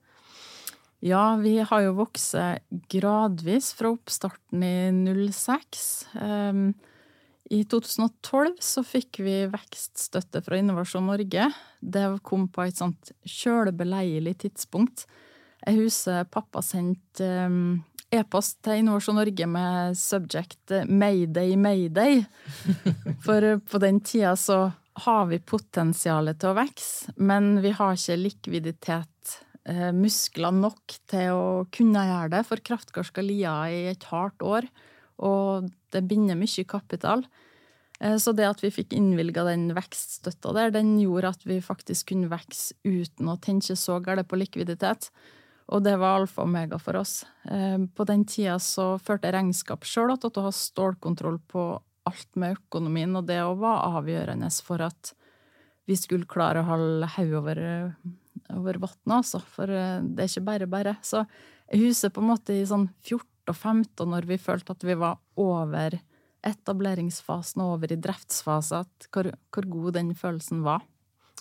Ja, 1.02 1.34
vi 1.42 1.56
har 1.66 1.82
jo 1.82 1.96
vokst 1.98 2.36
gradvis 2.92 3.72
fra 3.74 3.90
oppstarten 3.90 4.62
i 4.62 4.74
06. 5.32 5.86
Um, 6.14 6.66
i 7.50 7.62
2012 7.68 8.60
så 8.62 8.82
fikk 8.86 9.20
vi 9.24 9.36
vekststøtte 9.50 10.42
fra 10.44 10.58
Innovasjon 10.60 11.08
Norge. 11.10 11.48
Det 11.80 12.04
kom 12.26 12.46
på 12.52 12.66
et 12.68 12.78
sånt 12.78 13.12
kjølebeleilig 13.26 14.36
tidspunkt. 14.44 15.06
Jeg 15.62 15.78
husker 15.78 16.28
pappa 16.30 16.62
sendte 16.64 17.26
um, 17.46 17.82
e-post 18.14 18.60
til 18.64 18.82
Innovasjon 18.82 19.18
Norge 19.18 19.48
med 19.50 19.98
subject 19.98 20.74
'Mayday, 20.86 21.56
mayday'. 21.58 22.24
For 23.24 23.58
på 23.58 23.82
den 23.82 24.00
tida 24.00 24.36
så 24.36 24.72
har 25.06 25.26
vi 25.30 25.38
potensialet 25.40 26.40
til 26.40 26.52
å 26.52 26.58
vokse, 26.58 27.14
men 27.16 27.56
vi 27.64 27.72
har 27.72 27.96
ikke 27.96 28.18
likviditet, 28.20 29.38
eh, 29.64 29.88
muskler 29.96 30.52
nok 30.52 30.98
til 31.08 31.32
å 31.32 31.46
kunne 31.72 32.04
gjøre 32.04 32.32
det. 32.34 32.42
For 32.46 32.60
Kraftgård 32.60 33.08
skal 33.08 33.24
lia 33.24 33.54
i 33.72 33.86
et 33.94 34.04
hardt 34.10 34.44
år, 34.44 34.68
og 35.18 35.70
det 35.92 36.04
binder 36.08 36.38
mye 36.38 36.64
kapital. 36.68 37.24
Eh, 38.02 38.16
så 38.18 38.34
det 38.36 38.48
at 38.48 38.64
vi 38.64 38.72
fikk 38.74 38.96
innvilga 38.96 39.44
den 39.46 39.70
vekststøtta 39.76 40.54
der, 40.56 40.74
den 40.74 40.96
gjorde 41.00 41.34
at 41.36 41.46
vi 41.46 41.60
faktisk 41.64 42.10
kunne 42.12 42.32
vokse 42.32 42.74
uten 42.84 43.30
å 43.30 43.38
tenke 43.42 43.76
så 43.78 44.00
galt 44.04 44.28
på 44.28 44.40
likviditet. 44.40 45.10
Og 45.72 45.84
det 45.86 45.94
var 46.00 46.18
alfa 46.18 46.42
og 46.42 46.50
omega 46.50 46.78
for 46.82 46.98
oss. 47.00 47.22
Eh, 47.46 47.78
på 47.94 48.06
den 48.08 48.26
tida 48.28 48.58
så 48.60 48.96
førte 49.02 49.32
regnskap 49.32 49.86
sjøl 49.88 50.14
at 50.16 50.26
å 50.26 50.46
ha 50.48 50.52
stålkontroll 50.52 51.38
på 51.48 51.66
alt 52.08 52.34
med 52.34 52.56
økonomien, 52.58 53.14
og 53.14 53.28
det 53.28 53.38
var 53.60 54.00
avgjørende 54.00 54.50
for 54.66 54.82
at 54.82 55.12
vi 55.86 55.94
skulle 55.98 56.28
klare 56.30 56.62
å 56.62 56.66
holde 56.66 57.08
hodet 57.16 57.38
over, 57.38 57.60
over 58.54 58.78
vannet, 58.82 59.14
altså. 59.22 59.42
For 59.54 59.70
eh, 59.70 60.02
det 60.02 60.24
er 60.24 60.30
ikke 60.30 60.48
bare 60.50 60.70
bare. 60.70 60.96
Så 61.06 61.22
jeg 61.70 61.86
husker 61.86 62.12
på 62.12 62.22
en 62.22 62.32
måte 62.34 62.56
i 62.56 62.66
sånn 62.68 62.88
14 63.06 63.31
og 63.50 63.56
15, 63.56 64.06
når 64.08 64.26
vi 64.28 64.38
følte 64.40 64.74
at 64.76 64.86
vi 64.86 64.96
var 64.98 65.20
over 65.40 65.98
etableringsfasen 66.46 67.62
og 67.62 67.76
over 67.76 67.94
i 67.94 68.00
driftsfase, 68.02 68.82
hvor, 69.14 69.30
hvor, 69.54 69.68
god 69.70 69.98
den 69.98 70.10
følelsen 70.18 70.64
var. 70.66 70.82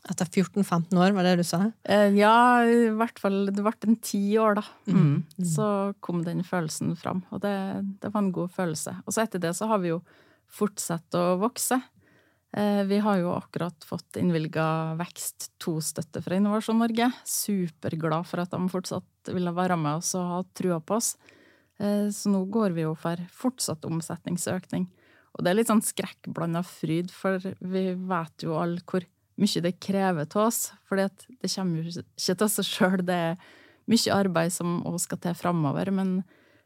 Etter 0.09 0.25
14-15 0.25 0.97
år, 0.97 1.13
var 1.13 1.27
det 1.27 1.35
du 1.41 1.45
sa? 1.45 1.59
Eh, 1.85 2.09
ja, 2.17 2.65
i 2.65 2.89
hvert 2.97 3.21
fall. 3.21 3.43
Det 3.53 3.61
ble 3.61 3.73
en 3.85 3.99
ti 4.01 4.21
år, 4.41 4.57
da. 4.57 4.63
Mm. 4.89 5.21
Mm. 5.21 5.45
Så 5.45 5.67
kom 6.01 6.23
den 6.25 6.41
følelsen 6.45 6.95
fram, 6.97 7.21
og 7.29 7.43
det, 7.43 7.53
det, 8.01 8.09
var 8.09 8.23
en 8.23 8.33
god 8.33 8.53
følelse. 8.55 8.95
Og 9.05 9.13
så 9.13 9.25
etter 9.25 9.41
det 9.43 9.53
så 9.57 9.69
har 9.69 9.81
vi 9.83 9.93
jo 9.93 10.01
fortsatt 10.51 11.17
å 11.17 11.25
vokse. 11.41 11.77
Eh, 12.57 12.81
vi 12.89 12.97
har 13.05 13.21
jo 13.21 13.35
akkurat 13.35 13.85
fått 13.87 14.17
innvilga 14.19 14.97
Vekst 14.99 15.51
to 15.61 15.77
støtte 15.85 16.23
fra 16.25 16.35
Innovasjon 16.35 16.81
Norge. 16.81 17.11
Superglad 17.23 18.27
for 18.27 18.43
at 18.43 18.51
de 18.51 18.73
fortsatt 18.73 19.31
ville 19.31 19.53
være 19.55 19.77
med 19.79 20.01
oss 20.01 20.15
og 20.19 20.33
ha 20.33 20.41
trua 20.57 20.81
på 20.81 20.97
oss. 20.97 21.13
Eh, 21.81 22.09
så 22.13 22.29
nå 22.29 22.43
går 22.53 22.75
vi 22.77 22.85
jo 22.85 22.93
for 22.99 23.21
fortsatt 23.33 23.87
omsetningsøkning. 23.89 24.87
Og 25.31 25.43
det 25.43 25.51
er 25.51 25.57
litt 25.57 25.71
sånn 25.71 25.83
skrekkblanda 25.85 26.61
fryd, 26.67 27.11
for 27.13 27.39
vi 27.39 27.85
vet 27.95 28.45
jo 28.45 28.57
alle 28.59 28.83
hvor 28.85 29.05
mye 29.41 29.63
det 29.63 29.77
krever 29.81 30.27
til 30.29 30.43
oss. 30.43 30.61
For 30.85 30.99
det 30.99 31.09
kommer 31.55 31.81
jo 31.81 32.03
ikke 32.03 32.37
til 32.43 32.51
seg 32.51 32.67
sjøl. 32.67 32.99
Det 33.07 33.17
er 33.31 33.49
mye 33.89 34.13
arbeid 34.17 34.53
som 34.53 34.81
òg 34.87 34.99
skal 35.01 35.21
til 35.23 35.37
framover. 35.39 35.93
Men 35.95 36.19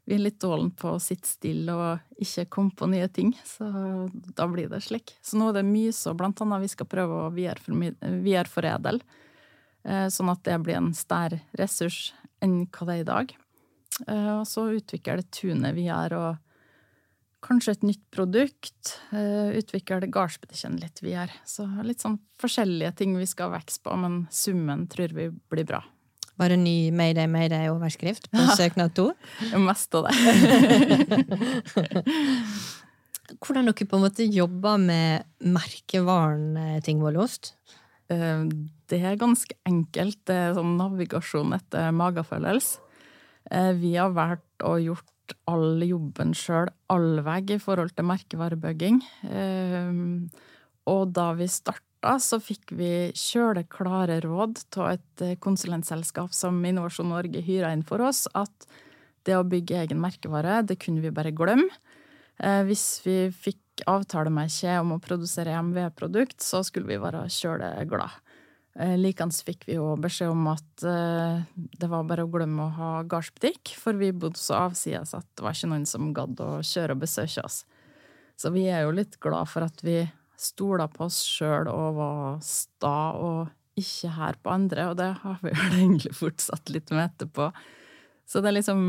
vi 0.05 0.17
er 0.17 0.25
litt 0.25 0.41
dårlige 0.41 0.75
på 0.81 0.95
å 0.95 1.01
sitte 1.01 1.29
stille 1.29 1.77
og 1.77 2.21
ikke 2.21 2.49
komme 2.57 2.75
på 2.77 2.89
nye 2.89 3.07
ting. 3.13 3.35
Så 3.45 3.69
da 4.11 4.49
blir 4.49 4.67
det 4.73 4.83
slik. 4.85 5.15
Så 5.21 5.39
nå 5.39 5.51
er 5.51 5.61
det 5.61 5.69
mye 5.69 5.93
så 5.95 6.15
blant 6.17 6.41
annet 6.43 6.65
vi 6.65 6.73
skal 6.73 6.89
prøve 6.89 7.23
å 7.27 7.31
videreforedle. 7.33 8.99
Eh, 9.85 10.07
sånn 10.09 10.33
at 10.33 10.43
det 10.45 10.59
blir 10.65 10.81
en 10.81 10.93
større 10.97 11.43
ressurs 11.57 12.09
enn 12.43 12.63
hva 12.65 12.89
det 12.89 12.97
er 12.97 13.05
i 13.05 13.09
dag. 13.13 13.35
Eh, 14.03 14.31
og 14.39 14.45
så 14.49 14.67
utvikler 14.75 15.21
det 15.21 15.31
tunet 15.35 15.75
vi 15.77 15.87
har, 15.87 16.13
og 16.15 16.35
kanskje 17.45 17.75
et 17.75 17.83
nytt 17.85 18.05
produkt. 18.13 18.95
Uh, 19.13 19.53
utvikle 19.57 20.09
gardsbutikken 20.09 20.79
litt 20.81 21.01
videre. 21.05 21.33
Så 21.45 21.67
litt 21.85 22.01
sånn 22.01 22.17
forskjellige 22.41 22.95
ting 23.01 23.13
vi 23.19 23.27
skal 23.29 23.53
vokse 23.53 23.83
på, 23.85 23.93
men 24.01 24.23
summen 24.33 24.87
tror 24.91 25.13
vi 25.15 25.29
blir 25.53 25.67
bra. 25.69 25.83
Bare 26.35 26.57
ny 26.59 26.91
Mayday, 26.91 27.29
Mayday-overskrift 27.31 28.31
på 28.33 28.47
søknad 28.59 28.95
to? 28.97 29.11
Mest 29.61 29.95
av 29.95 30.09
det. 30.09 30.15
Hvordan 33.41 33.65
dere 33.69 33.87
på 33.89 33.97
en 33.97 34.03
måte 34.03 34.25
jobber 34.27 34.77
med 34.81 35.25
merkevaren 35.41 36.57
eh, 36.59 36.81
Tingvollost? 36.85 37.55
Eh, 38.11 38.43
det 38.91 38.99
er 39.01 39.21
ganske 39.21 39.55
enkelt. 39.65 40.19
Det 40.27 40.35
er 40.35 40.57
sånn 40.57 40.75
navigasjon 40.77 41.55
etter 41.57 41.95
magefølelse. 41.95 42.84
Eh, 43.51 43.73
vi 43.77 43.95
har 43.97 44.13
valgt 44.15 44.65
å 44.65 44.77
gjort 44.81 45.35
all 45.49 45.81
jobben 45.85 46.33
sjøl, 46.37 46.69
all 46.93 47.21
vei, 47.25 47.41
i 47.55 47.61
forhold 47.61 47.95
til 47.97 48.05
merkevarebygging. 48.05 48.99
Og 50.85 51.13
da 51.17 51.25
vi 51.33 51.47
starta, 51.49 52.13
så 52.21 52.37
fikk 52.37 52.75
vi 52.77 52.91
kjøleklare 53.17 54.19
råd 54.21 54.61
av 54.77 54.91
et 54.91 55.23
konsulentselskap 55.41 56.29
som 56.37 56.61
Innovasjon 56.61 57.09
Norge 57.09 57.41
hyra 57.41 57.73
inn 57.73 57.81
for 57.81 58.05
oss, 58.05 58.27
at 58.37 58.69
det 59.25 59.33
å 59.37 59.47
bygge 59.47 59.81
egen 59.81 60.01
merkevare, 60.01 60.61
det 60.61 60.77
kunne 60.81 61.01
vi 61.01 61.13
bare 61.13 61.33
glemme. 61.35 61.73
Eh, 62.39 62.61
hvis 62.67 63.01
vi 63.05 63.17
fikk 63.31 63.85
avtale 63.89 64.31
med 64.33 64.51
Kje 64.51 64.79
om 64.81 64.95
å 64.95 65.01
produsere 65.03 65.55
MV-produkt, 65.61 66.41
så 66.43 66.61
skulle 66.65 66.89
vi 66.89 67.01
være 67.01 67.25
kjøleglade. 67.31 68.11
Eh, 68.75 68.97
Likeens 68.99 69.39
fikk 69.47 69.69
vi 69.69 69.77
jo 69.77 69.93
beskjed 70.01 70.33
om 70.33 70.49
at 70.51 70.83
eh, 70.83 71.43
det 71.79 71.87
var 71.87 72.03
bare 72.07 72.25
å 72.25 72.31
glemme 72.31 72.65
å 72.65 72.73
ha 72.75 72.91
gardsbutikk, 73.07 73.71
for 73.79 73.95
vi 73.95 74.11
bodde 74.11 74.41
så 74.41 74.65
avsides 74.65 75.13
at 75.15 75.27
det 75.31 75.45
var 75.45 75.55
ikke 75.55 75.71
noen 75.71 75.87
som 75.87 76.11
gadd 76.15 76.41
å 76.43 76.59
kjøre 76.59 76.97
og 76.97 77.05
besøke 77.05 77.45
oss. 77.45 77.63
Så 78.35 78.51
vi 78.51 78.65
er 78.67 78.83
jo 78.83 78.95
litt 78.97 79.15
glad 79.23 79.47
for 79.47 79.63
at 79.63 79.79
vi 79.85 80.01
stola 80.35 80.89
på 80.91 81.05
oss 81.07 81.21
sjøl 81.23 81.69
og 81.71 81.95
var 81.95 82.41
sta 82.43 82.97
og 83.15 83.79
ikke 83.79 84.11
her 84.17 84.39
på 84.43 84.51
andre, 84.51 84.89
og 84.91 84.99
det 84.99 85.11
har 85.21 85.39
vi 85.39 85.53
vel 85.61 85.77
egentlig 85.79 86.11
fortsatt 86.17 86.71
litt 86.75 86.91
med 86.91 87.07
etterpå. 87.07 87.47
Så 88.27 88.41
det 88.41 88.51
er 88.51 88.57
liksom 88.57 88.81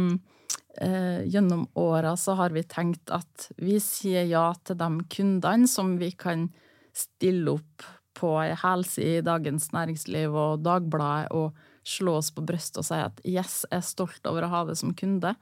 eh, 0.82 1.22
gjennom 1.30 1.62
åra 1.78 2.16
så 2.18 2.34
har 2.40 2.50
vi 2.56 2.66
tenkt 2.66 3.14
at 3.14 3.50
vi 3.62 3.78
sier 3.82 4.26
ja 4.26 4.48
til 4.66 4.80
de 4.82 4.90
kundene 5.14 5.70
som 5.70 5.94
vi 6.00 6.10
kan 6.10 6.48
stille 6.96 7.54
opp 7.54 7.86
på 8.16 8.32
ei 8.40 8.54
helside 8.56 9.20
i 9.20 9.24
Dagens 9.26 9.70
Næringsliv 9.74 10.34
og 10.34 10.64
Dagbladet 10.64 11.34
og 11.36 11.56
slå 11.86 12.16
oss 12.18 12.32
på 12.34 12.44
brystet 12.46 12.80
og 12.82 12.88
si 12.88 12.98
at 12.98 13.20
yes, 13.22 13.60
jeg 13.68 13.78
er 13.78 13.86
stolt 13.86 14.26
over 14.26 14.46
å 14.46 14.52
ha 14.52 14.64
det 14.68 14.78
som 14.80 14.94
kunde. 14.96 15.34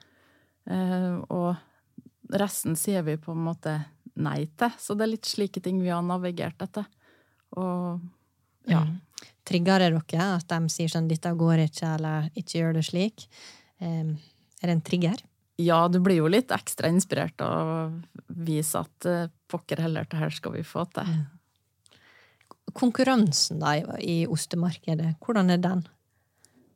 Eh, 0.68 1.14
og 1.32 2.34
resten 2.34 2.76
sier 2.76 3.04
vi 3.06 3.16
på 3.20 3.32
en 3.32 3.46
måte 3.46 3.78
nei 4.20 4.44
til. 4.58 4.76
Så 4.80 4.96
det 4.96 5.06
er 5.06 5.14
litt 5.14 5.28
slike 5.30 5.62
ting 5.64 5.80
vi 5.82 5.92
har 5.92 6.04
navigert 6.04 6.60
etter. 6.64 6.86
Og 7.56 8.02
ja. 8.70 8.84
Mm. 8.84 9.00
Trigger 9.44 9.82
det 9.82 9.90
dere 9.92 10.26
at 10.38 10.48
de 10.48 10.72
sier 10.72 10.88
sånn 10.88 11.08
'dette 11.08 11.28
går 11.36 11.66
ikke', 11.66 11.94
eller 11.98 12.30
'ikke 12.32 12.58
gjør 12.60 12.74
det 12.78 12.84
slik'? 12.88 13.26
Er 13.80 14.16
det 14.62 14.72
en 14.72 14.80
trigger? 14.80 15.20
Ja, 15.60 15.86
du 15.88 16.00
blir 16.00 16.16
jo 16.16 16.30
litt 16.30 16.50
ekstra 16.50 16.88
inspirert 16.88 17.40
av 17.44 17.68
å 17.68 17.80
vise 18.26 18.80
at 18.80 19.06
uh, 19.06 19.28
pokker 19.46 19.82
heller, 19.84 20.06
det 20.08 20.18
her 20.18 20.32
skal 20.34 20.56
vi 20.56 20.64
få 20.66 20.86
til. 20.96 21.04
Konkurransen 22.74 23.60
da 23.62 23.76
i 24.02 24.24
ostemarkedet, 24.30 25.14
hvordan 25.24 25.52
er 25.54 25.60
den? 25.62 25.84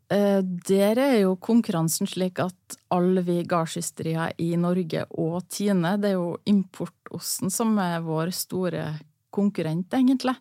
Uh, 0.09 0.41
der 0.69 1.01
er 1.03 1.17
jo 1.21 1.35
konkurransen 1.37 2.09
slik 2.09 2.41
at 2.41 2.79
alle 2.95 3.21
vi 3.27 3.43
gardsysterier 3.45 4.33
i 4.41 4.55
Norge 4.57 5.05
og 5.21 5.43
Tine, 5.53 5.97
det 6.01 6.15
er 6.15 6.17
jo 6.17 6.39
importosten 6.49 7.53
som 7.53 7.75
er 7.83 8.01
vår 8.07 8.33
store 8.33 8.87
konkurrent, 9.35 9.93
egentlig. 9.93 10.39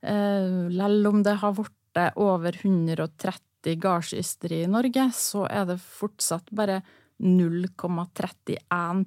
Uh, 0.00 0.70
Lell 0.72 1.04
om 1.10 1.20
det 1.26 1.36
har 1.42 1.58
blitt 1.58 2.00
over 2.16 2.56
130 2.56 3.42
80 3.64 3.80
gardsysteri 3.80 4.62
i 4.62 4.68
Norge, 4.68 5.08
så 5.12 5.46
er 5.48 5.64
det 5.68 5.80
fortsatt 5.80 6.50
bare 6.52 6.82
0,31 7.24 8.58
av 8.74 9.04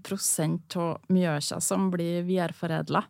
mjøsa 1.14 1.60
som 1.62 1.92
blir 1.92 2.24
videreforedla 2.26 3.04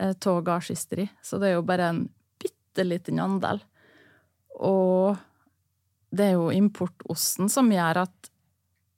eh, 0.00 0.14
av 0.26 0.42
gardsysteri. 0.46 1.08
Så 1.22 1.38
det 1.38 1.50
er 1.50 1.58
jo 1.58 1.66
bare 1.66 1.90
en 1.92 2.04
bitte 2.40 2.86
liten 2.86 3.20
andel. 3.22 3.62
Og 4.60 5.16
det 6.14 6.30
er 6.30 6.38
jo 6.38 6.52
importosten 6.54 7.50
som 7.50 7.72
gjør 7.72 8.04
at 8.04 8.30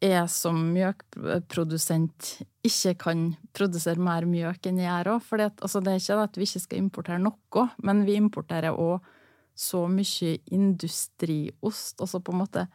jeg 0.05 0.29
som 0.29 0.59
mjøkprodusent 0.75 2.35
ikke 2.67 2.93
kan 3.01 3.29
produsere 3.57 4.03
mer 4.03 4.27
mjøk 4.29 4.69
enn 4.69 4.83
jeg 4.83 4.91
gjør 4.91 5.13
òg. 5.15 5.25
For 5.25 5.45
altså, 5.47 5.81
det 5.81 5.93
er 5.93 6.03
ikke 6.03 6.25
at 6.27 6.37
vi 6.37 6.49
ikke 6.49 6.65
skal 6.67 6.83
importere 6.83 7.23
noe, 7.23 7.69
men 7.83 8.05
vi 8.09 8.19
importerer 8.21 8.77
òg 8.77 9.13
så 9.57 9.87
mye 9.89 10.35
industriost, 10.53 11.97
altså 12.05 12.21
på 12.21 12.35
en 12.35 12.43
måte 12.43 12.67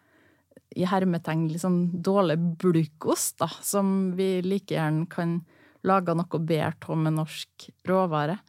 i 0.75 0.85
hermetegn 0.87 1.45
liksom 1.51 2.01
dårlig 2.01 2.39
bulkost, 2.61 3.37
da, 3.43 3.49
som 3.61 4.13
vi 4.17 4.39
like 4.41 4.73
gjerne 4.73 5.05
kan 5.11 5.41
lage 5.87 6.15
noe 6.17 6.39
bedre 6.39 6.97
med 6.97 7.17
norsk 7.17 7.69
råvare. 7.87 8.39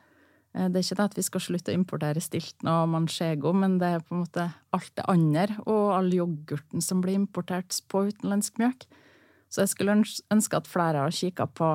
Eh, 0.55 0.68
det 0.68 0.81
er 0.81 0.87
ikke 0.87 0.99
det 1.01 1.09
at 1.11 1.18
vi 1.18 1.27
skal 1.27 1.45
slutte 1.47 1.73
å 1.73 1.77
importere 1.77 2.23
stilton 2.25 2.71
og 2.73 2.90
manchego, 2.92 3.55
men 3.57 3.79
det 3.81 3.95
er 3.95 4.05
på 4.05 4.16
en 4.16 4.25
måte 4.25 4.49
alt 4.75 4.92
det 4.99 5.07
andre, 5.11 5.49
og 5.66 5.95
all 5.97 6.12
yoghurten 6.12 6.85
som 6.85 7.01
blir 7.05 7.18
importert 7.21 7.79
på 7.88 8.07
utenlandsk 8.11 8.61
mjøk. 8.62 8.87
Så 9.53 9.64
jeg 9.64 9.73
skulle 9.73 9.97
ønske 10.33 10.57
at 10.57 10.71
flere 10.71 11.05
har 11.05 11.12
kikka 11.12 11.49
på 11.53 11.75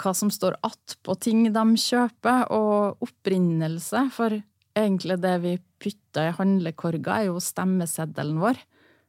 hva 0.00 0.12
som 0.16 0.30
står 0.32 0.56
attpå 0.64 1.16
ting 1.20 1.44
de 1.52 1.64
kjøper, 1.76 2.46
og 2.56 3.04
opprinnelse. 3.04 4.06
For 4.16 4.38
egentlig 4.76 5.18
det 5.20 5.36
vi 5.44 5.58
putter 5.80 6.30
i 6.30 6.36
handlekorga, 6.38 7.20
er 7.20 7.28
jo 7.28 7.42
stemmeseddelen 7.42 8.40
vår. 8.40 8.60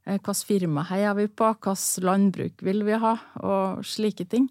Eh, 0.06 0.18
hvilket 0.18 0.48
firma 0.48 0.84
heier 0.90 1.16
vi 1.16 1.28
på, 1.28 1.48
hvilket 1.54 2.04
landbruk 2.04 2.66
vil 2.66 2.84
vi 2.88 3.00
ha, 3.00 3.16
og 3.40 3.86
slike 3.88 4.28
ting. 4.32 4.50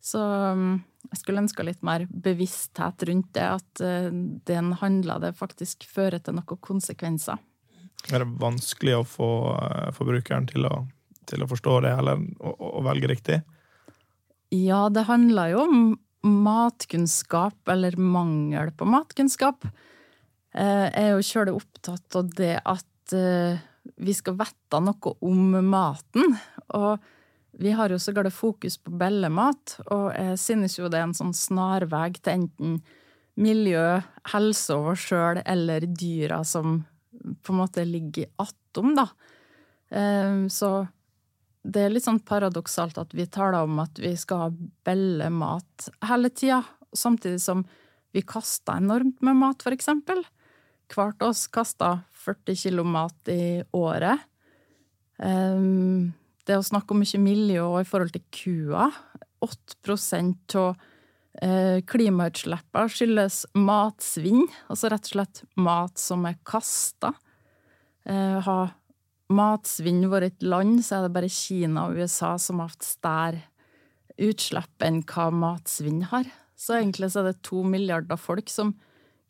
Så 0.00 0.20
mm, 0.20 0.80
jeg 1.10 1.20
skulle 1.20 1.42
ønska 1.42 1.64
litt 1.66 1.84
mer 1.84 2.06
bevissthet 2.08 3.04
rundt 3.08 3.30
det, 3.36 3.46
at 3.58 3.80
det 3.80 4.40
den 4.48 4.72
handla 4.80 5.18
det 5.20 5.34
faktisk 5.38 5.84
fører 5.88 6.22
til 6.24 6.38
noen 6.38 6.60
konsekvenser. 6.64 7.40
Er 8.08 8.22
det 8.22 8.40
vanskelig 8.40 8.96
å 8.96 9.06
få 9.06 9.30
eh, 9.58 9.88
forbrukeren 9.96 10.48
til 10.50 10.66
å, 10.68 10.84
til 11.28 11.44
å 11.44 11.48
forstå 11.50 11.80
det, 11.84 11.94
eller 12.00 12.22
å, 12.40 12.54
å 12.80 12.84
velge 12.86 13.10
riktig? 13.10 13.40
Ja, 14.54 14.86
det 14.90 15.06
handler 15.10 15.52
jo 15.52 15.64
om 15.66 15.82
matkunnskap, 16.26 17.60
eller 17.70 17.96
mangel 18.00 18.72
på 18.76 18.88
matkunnskap. 18.88 19.68
Eh, 20.54 20.86
jeg 20.88 21.04
er 21.04 21.12
jo 21.12 21.26
sjøl 21.26 21.52
opptatt 21.54 22.18
av 22.18 22.32
det 22.40 22.56
at 22.58 23.16
eh, 23.16 23.60
vi 24.00 24.16
skal 24.16 24.38
vite 24.40 24.82
noe 24.82 25.14
om 25.26 25.60
maten. 25.68 26.36
Og 26.76 27.10
vi 27.60 27.74
har 27.76 27.92
jo 27.92 27.98
så 28.00 28.14
galt 28.16 28.34
fokus 28.34 28.78
på 28.80 28.92
bellemat, 29.00 29.76
og 29.92 30.10
jeg 30.16 30.38
synes 30.40 30.78
jo 30.78 30.88
det 30.88 31.00
er 31.00 31.08
en 31.08 31.16
sånn 31.16 31.34
snarvei 31.36 32.08
til 32.16 32.32
enten 32.38 32.78
miljø, 33.40 34.00
helse 34.32 34.76
over 34.76 34.98
sjøl 34.98 35.42
eller 35.44 35.84
dyra 35.88 36.42
som 36.44 36.80
på 37.44 37.52
en 37.52 37.60
måte 37.60 37.84
ligger 37.84 38.30
attom, 38.40 38.94
da. 38.96 39.06
Eh, 39.92 40.46
så 40.52 40.72
det 41.62 41.84
er 41.84 41.92
litt 41.92 42.06
sånn 42.06 42.22
paradoksalt 42.24 42.98
at 43.00 43.12
vi 43.16 43.28
taler 43.28 43.68
om 43.68 43.80
at 43.82 44.00
vi 44.00 44.14
skal 44.16 44.46
ha 44.46 44.50
bellemat 44.88 45.90
hele 46.08 46.32
tida, 46.32 46.62
samtidig 46.96 47.42
som 47.44 47.66
vi 48.16 48.24
kaster 48.26 48.80
enormt 48.80 49.20
med 49.22 49.36
mat, 49.38 49.62
for 49.62 49.76
eksempel 49.76 50.24
av 50.98 51.14
oss 51.22 51.46
kaster 51.46 52.00
40 52.12 52.56
kilo 52.56 52.84
mat 52.84 53.28
i 53.28 53.62
året. 53.72 54.18
Um, 55.18 56.12
det 56.50 56.58
å 56.58 56.66
snakke 56.66 56.94
om 56.94 57.02
mye 57.02 57.22
miljø 57.22 57.66
i 57.80 57.86
forhold 57.86 58.14
til 58.14 58.24
kua 58.34 58.90
8% 59.44 60.56
av 60.60 60.74
uh, 60.74 61.78
klimautslippene 61.88 62.92
skyldes 62.92 63.44
matsvinn, 63.56 64.44
altså 64.68 64.90
rett 64.92 65.06
og 65.08 65.14
slett 65.14 65.42
mat 65.56 66.00
som 66.00 66.26
er 66.28 66.36
kasta. 66.48 67.14
Uh, 68.04 68.40
har 68.44 68.74
matsvinn 69.30 70.02
vært 70.10 70.32
et 70.34 70.46
land, 70.50 70.82
så 70.84 70.98
er 70.98 71.06
det 71.06 71.14
bare 71.14 71.32
Kina 71.32 71.88
og 71.88 72.00
USA 72.00 72.34
som 72.42 72.60
har 72.60 72.72
hatt 72.74 72.86
større 72.86 73.46
utslipp 74.20 74.84
enn 74.84 75.00
hva 75.08 75.30
matsvinn 75.32 76.02
har. 76.10 76.28
Så 76.58 76.76
egentlig 76.76 77.12
så 77.12 77.22
er 77.22 77.30
det 77.30 77.44
to 77.46 77.62
milliarder 77.64 78.20
folk 78.20 78.50
som 78.52 78.74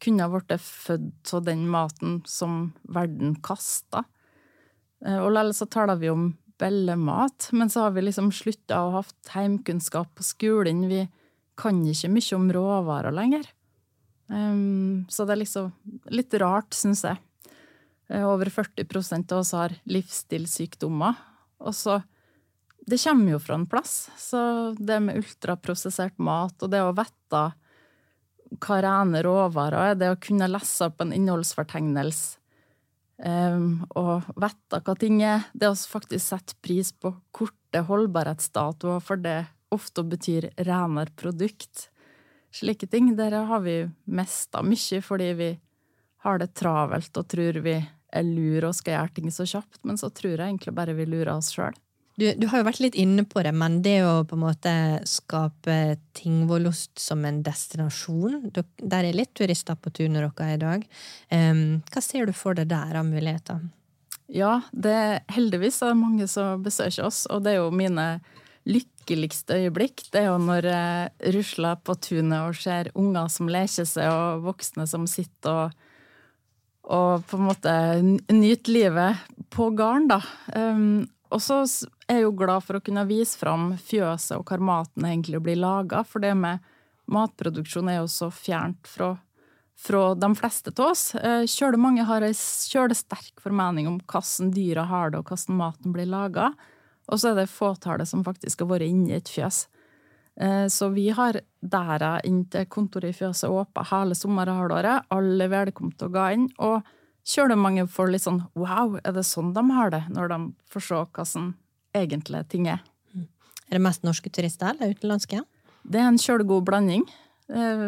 kunne 0.03 0.25
ha 0.25 0.33
blitt 0.33 0.65
født 0.65 1.35
av 1.37 1.45
den 1.47 1.67
maten 1.71 2.23
som 2.27 2.73
verden 2.91 3.37
kasta. 3.45 4.03
Eh, 5.05 5.21
og 5.21 5.31
likevel 5.31 5.55
så 5.57 5.69
taler 5.71 6.01
vi 6.01 6.11
om 6.13 6.31
bellemat, 6.61 7.49
men 7.57 7.71
så 7.73 7.87
har 7.87 7.95
vi 7.97 8.05
liksom 8.05 8.31
slutta 8.35 8.83
å 8.85 8.93
ha 8.99 9.03
heimkunnskap 9.33 10.13
på 10.19 10.27
skolen. 10.27 10.85
Vi 10.91 11.07
kan 11.61 11.81
ikke 11.89 12.13
mye 12.13 12.37
om 12.37 12.53
råvarer 12.55 13.17
lenger. 13.17 13.49
Um, 14.31 15.07
så 15.11 15.27
det 15.27 15.35
er 15.35 15.43
liksom 15.43 15.73
litt 16.15 16.37
rart, 16.39 16.77
syns 16.77 17.03
jeg. 17.09 17.19
Eh, 18.11 18.27
over 18.27 18.51
40% 18.53 19.33
av 19.33 19.43
oss 19.43 19.53
har 19.57 19.75
livsstilssykdommer. 19.91 21.19
Og 21.67 21.75
så 21.77 22.01
det 22.91 22.99
kommer 23.03 23.35
jo 23.35 23.41
fra 23.43 23.59
en 23.59 23.69
plass. 23.71 24.11
Så 24.19 24.41
det 24.79 25.01
med 25.05 25.21
ultraprosessert 25.21 26.19
mat, 26.19 26.57
og 26.63 26.73
det 26.73 26.83
å 26.83 26.95
vite 26.97 27.45
hva 28.61 28.79
rene 28.83 29.23
råvarer 29.23 29.93
er, 29.93 29.99
det 29.99 30.11
å 30.11 30.21
kunne 30.21 30.51
lese 30.51 30.89
opp 30.91 31.03
en 31.05 31.15
innholdsfortegnelse 31.15 32.40
um, 33.25 33.87
og 33.99 34.29
vite 34.41 34.81
hva 34.85 34.97
ting 34.99 35.21
er, 35.23 35.47
det 35.53 35.71
å 35.71 35.77
faktisk 35.77 36.25
sette 36.33 36.59
pris 36.65 36.93
på 36.93 37.15
korte 37.37 37.85
holdbarhetsdatoer, 37.89 39.01
for 39.05 39.21
det 39.21 39.45
ofte 39.71 40.05
betyr 40.05 40.51
renere 40.67 41.15
produkt. 41.17 41.89
Slike 42.51 42.89
ting. 42.91 43.13
Der 43.17 43.37
har 43.47 43.63
vi 43.63 43.85
mista 44.11 44.65
mye 44.67 44.99
fordi 45.07 45.29
vi 45.39 45.51
har 46.25 46.41
det 46.41 46.51
travelt 46.59 47.17
og 47.17 47.29
tror 47.31 47.61
vi 47.65 47.77
er 48.11 48.27
lure 48.27 48.71
og 48.71 48.75
skal 48.77 48.97
gjøre 48.97 49.15
ting 49.17 49.31
så 49.31 49.47
kjapt, 49.47 49.85
men 49.87 50.01
så 50.01 50.11
tror 50.11 50.35
jeg 50.35 50.49
egentlig 50.49 50.75
bare 50.75 50.97
vi 50.99 51.07
lurer 51.07 51.37
oss 51.37 51.53
sjøl. 51.55 51.77
Du, 52.21 52.27
du, 52.37 52.47
har 52.51 52.61
jo 52.61 52.67
vært 52.67 52.83
litt 52.85 52.97
inne 53.01 53.25
på 53.25 53.41
det, 53.41 53.53
men 53.57 53.79
det 53.85 54.03
å 54.05 54.27
på 54.29 54.37
en 54.37 54.43
måte 54.43 54.73
skape 55.09 55.97
Tingvollost 56.19 57.01
som 57.01 57.23
en 57.25 57.39
destinasjon 57.47 58.51
Der 58.53 59.07
er 59.07 59.17
litt 59.17 59.33
turister 59.39 59.79
på 59.81 59.93
tunet 59.97 60.21
deres 60.21 60.57
i 60.59 60.61
dag. 60.61 60.85
Um, 61.33 61.81
hva 61.89 62.03
ser 62.05 62.29
du 62.29 62.35
for 62.37 62.59
deg 62.59 62.69
der 62.69 62.99
av 63.01 63.09
muligheter? 63.09 63.63
Ja, 64.29 64.61
det 64.71 64.93
er 64.93 65.17
heldigvis 65.33 65.81
er 65.81 65.95
det 65.95 66.03
mange 66.03 66.29
som 66.31 66.61
besøker 66.63 67.09
oss, 67.09 67.25
og 67.33 67.47
det 67.47 67.55
er 67.55 67.63
jo 67.63 67.73
mine 67.75 68.07
lykkeligste 68.69 69.57
øyeblikk. 69.65 70.05
Det 70.13 70.21
er 70.21 70.29
jo 70.29 70.37
når 70.45 70.69
jeg 70.69 71.33
rusler 71.39 71.81
på 71.83 71.97
tunet 72.05 72.51
og 72.51 72.61
ser 72.61 72.93
unger 73.01 73.33
som 73.33 73.49
leker 73.51 73.89
seg, 73.89 74.13
og 74.13 74.45
voksne 74.51 74.87
som 74.91 75.09
sitter 75.11 75.71
og 75.71 75.87
og 76.91 77.23
på 77.29 77.39
en 77.39 77.47
måte 77.47 77.73
nyte 78.35 78.73
livet 78.73 79.19
på 79.53 79.69
gården, 79.79 80.09
da. 80.11 80.17
Um, 80.57 81.05
og 81.31 81.43
så 81.43 81.63
er 82.11 82.21
jeg 82.21 82.27
jo 82.27 82.37
glad 82.39 82.65
for 82.67 82.79
å 82.79 82.83
kunne 82.85 83.07
vise 83.09 83.39
fram 83.39 83.73
fjøset 83.79 84.37
og 84.39 84.51
hvor 84.51 84.63
maten 84.63 85.07
egentlig 85.07 85.41
blir 85.45 85.61
laga, 85.61 86.03
for 86.07 86.23
det 86.23 86.35
med 86.39 86.63
matproduksjon 87.11 87.91
er 87.91 88.01
jo 88.01 88.09
så 88.11 88.31
fjernt 88.35 88.87
fra, 88.91 89.15
fra 89.79 90.03
de 90.19 90.31
fleste 90.39 90.75
av 90.77 90.93
oss. 90.93 91.05
Eh, 91.15 91.47
kjøle 91.51 91.81
mange 91.81 92.07
har 92.07 92.27
ei 92.27 92.35
kjøle 92.35 92.97
sterk 92.99 93.43
formening 93.43 93.89
om 93.91 93.99
hvordan 94.11 94.53
dyra 94.55 94.87
har 94.91 95.11
det, 95.11 95.23
og 95.23 95.33
hvordan 95.33 95.59
maten 95.59 95.95
blir 95.95 96.11
laga. 96.11 96.53
Og 97.11 97.19
så 97.19 97.33
er 97.33 97.41
det 97.41 97.51
fåtallet 97.51 98.11
som 98.11 98.25
faktisk 98.27 98.63
har 98.63 98.71
vært 98.75 98.91
inne 98.91 99.11
i 99.11 99.19
et 99.19 99.31
fjøs. 99.31 99.65
Eh, 100.41 100.67
så 100.71 100.91
vi 100.95 101.09
har 101.15 101.41
dæra 101.61 102.19
inn 102.27 102.45
til 102.51 102.69
kontoret 102.71 103.13
i 103.13 103.19
fjøset 103.19 103.51
åpent 103.51 103.91
hele 103.91 104.19
sommerhalvåret. 104.19 105.11
Alle 105.15 105.47
er 105.47 105.55
velkomne 105.57 105.99
til 105.99 106.11
å 106.11 106.15
gå 106.15 106.31
inn. 106.37 106.49
og 106.59 106.87
kjører 107.27 107.59
mange 107.59 107.87
får 107.91 108.13
litt 108.13 108.25
sånn 108.25 108.43
wow, 108.59 108.99
er 109.03 109.15
det 109.17 109.27
sånn 109.29 109.53
de 109.57 109.65
har 109.75 109.93
det? 109.95 110.05
Når 110.13 110.33
de 110.33 110.41
får 110.73 110.87
se 110.87 111.01
hva 111.05 111.27
som 111.29 111.53
egentlig 111.97 112.43
ting 112.53 112.69
er. 112.71 112.83
Er 113.71 113.79
det 113.79 113.85
mest 113.85 114.05
norske 114.07 114.31
turister 114.33 114.73
eller 114.75 114.95
utenlandske? 114.97 115.43
Det 115.87 116.01
er 116.01 116.11
en 116.11 116.21
kjølegod 116.21 116.67
blanding. 116.67 117.05
Eh, 117.53 117.87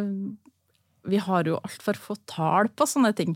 vi 1.10 1.18
har 1.18 1.48
jo 1.48 1.58
altfor 1.58 1.98
få 1.98 2.16
tall 2.30 2.70
på 2.70 2.86
sånne 2.86 3.12
ting. 3.18 3.34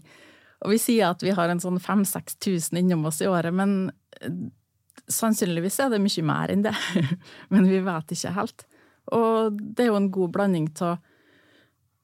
Og 0.64 0.72
vi 0.72 0.78
sier 0.80 1.10
at 1.10 1.24
vi 1.24 1.34
har 1.36 1.50
en 1.50 1.60
sånn 1.62 1.80
5000-6000 1.82 2.80
innom 2.80 3.04
oss 3.10 3.20
i 3.22 3.28
året, 3.30 3.54
men 3.54 3.90
eh, 4.20 4.38
sannsynligvis 5.12 5.80
er 5.82 5.92
det 5.92 6.02
mye 6.02 6.26
mer 6.26 6.54
enn 6.54 6.64
det. 6.66 6.74
men 7.52 7.68
vi 7.68 7.82
vet 7.84 8.14
ikke 8.14 8.36
helt. 8.38 8.66
Og 9.14 9.58
det 9.58 9.86
er 9.86 9.92
jo 9.92 10.00
en 10.00 10.12
god 10.14 10.32
blanding 10.38 10.70
av 10.86 10.98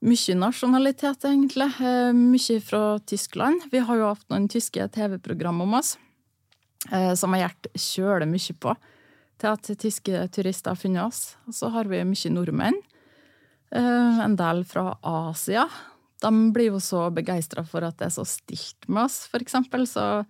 mye 0.03 0.35
nasjonalitet, 0.39 1.25
egentlig. 1.25 1.69
Eh, 1.81 2.13
mye 2.13 2.61
fra 2.61 2.99
Tyskland. 2.99 3.69
Vi 3.71 3.79
har 3.79 3.99
jo 3.99 4.11
hatt 4.11 4.25
noen 4.33 4.49
tyske 4.51 4.89
TV-program 4.95 5.63
om 5.63 5.79
oss 5.79 5.95
eh, 6.91 7.15
som 7.15 7.35
har 7.35 7.47
gjort 7.47 7.71
kjøle 7.79 8.27
mye 8.31 8.57
på 8.59 8.75
til 9.43 9.51
at 9.51 9.71
tyske 9.83 10.27
turister 10.35 10.75
har 10.75 10.79
funnet 10.79 11.07
oss. 11.07 11.37
Og 11.47 11.57
så 11.57 11.71
har 11.75 11.91
vi 11.91 12.03
mye 12.07 12.35
nordmenn. 12.35 12.79
Eh, 13.75 14.21
en 14.27 14.37
del 14.39 14.65
fra 14.69 14.97
Asia. 15.03 15.69
De 16.23 16.31
blir 16.55 16.71
jo 16.71 16.83
så 16.83 17.09
begeistra 17.15 17.65
for 17.67 17.87
at 17.87 17.99
det 17.99 18.11
er 18.11 18.15
så 18.15 18.27
stilt 18.27 18.87
med 18.89 19.07
oss, 19.07 19.25
eksempel. 19.39 19.87
Så 19.91 20.25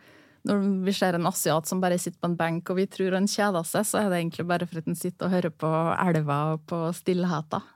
når 0.49 0.65
vi 0.87 0.95
ser 0.97 1.17
en 1.17 1.29
asiat 1.29 1.69
som 1.69 1.81
bare 1.81 2.01
sitter 2.01 2.21
på 2.21 2.31
en 2.31 2.39
benk 2.39 2.71
og 2.73 2.81
vi 2.81 2.89
tror 2.91 3.17
han 3.17 3.29
kjeder 3.31 3.65
seg, 3.69 3.87
så 3.89 4.01
er 4.01 4.11
det 4.11 4.23
egentlig 4.23 4.49
bare 4.49 4.69
for 4.69 4.81
at 4.81 4.89
han 4.89 4.99
sitter 4.99 5.29
og 5.29 5.37
hører 5.37 5.55
på 5.65 5.71
elva 5.97 6.41
og 6.55 6.67
på 6.69 6.89
stillheten 6.97 7.73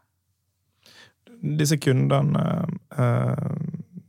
disse 1.41 1.79
kundene, 1.79 2.45
eh, 2.97 3.51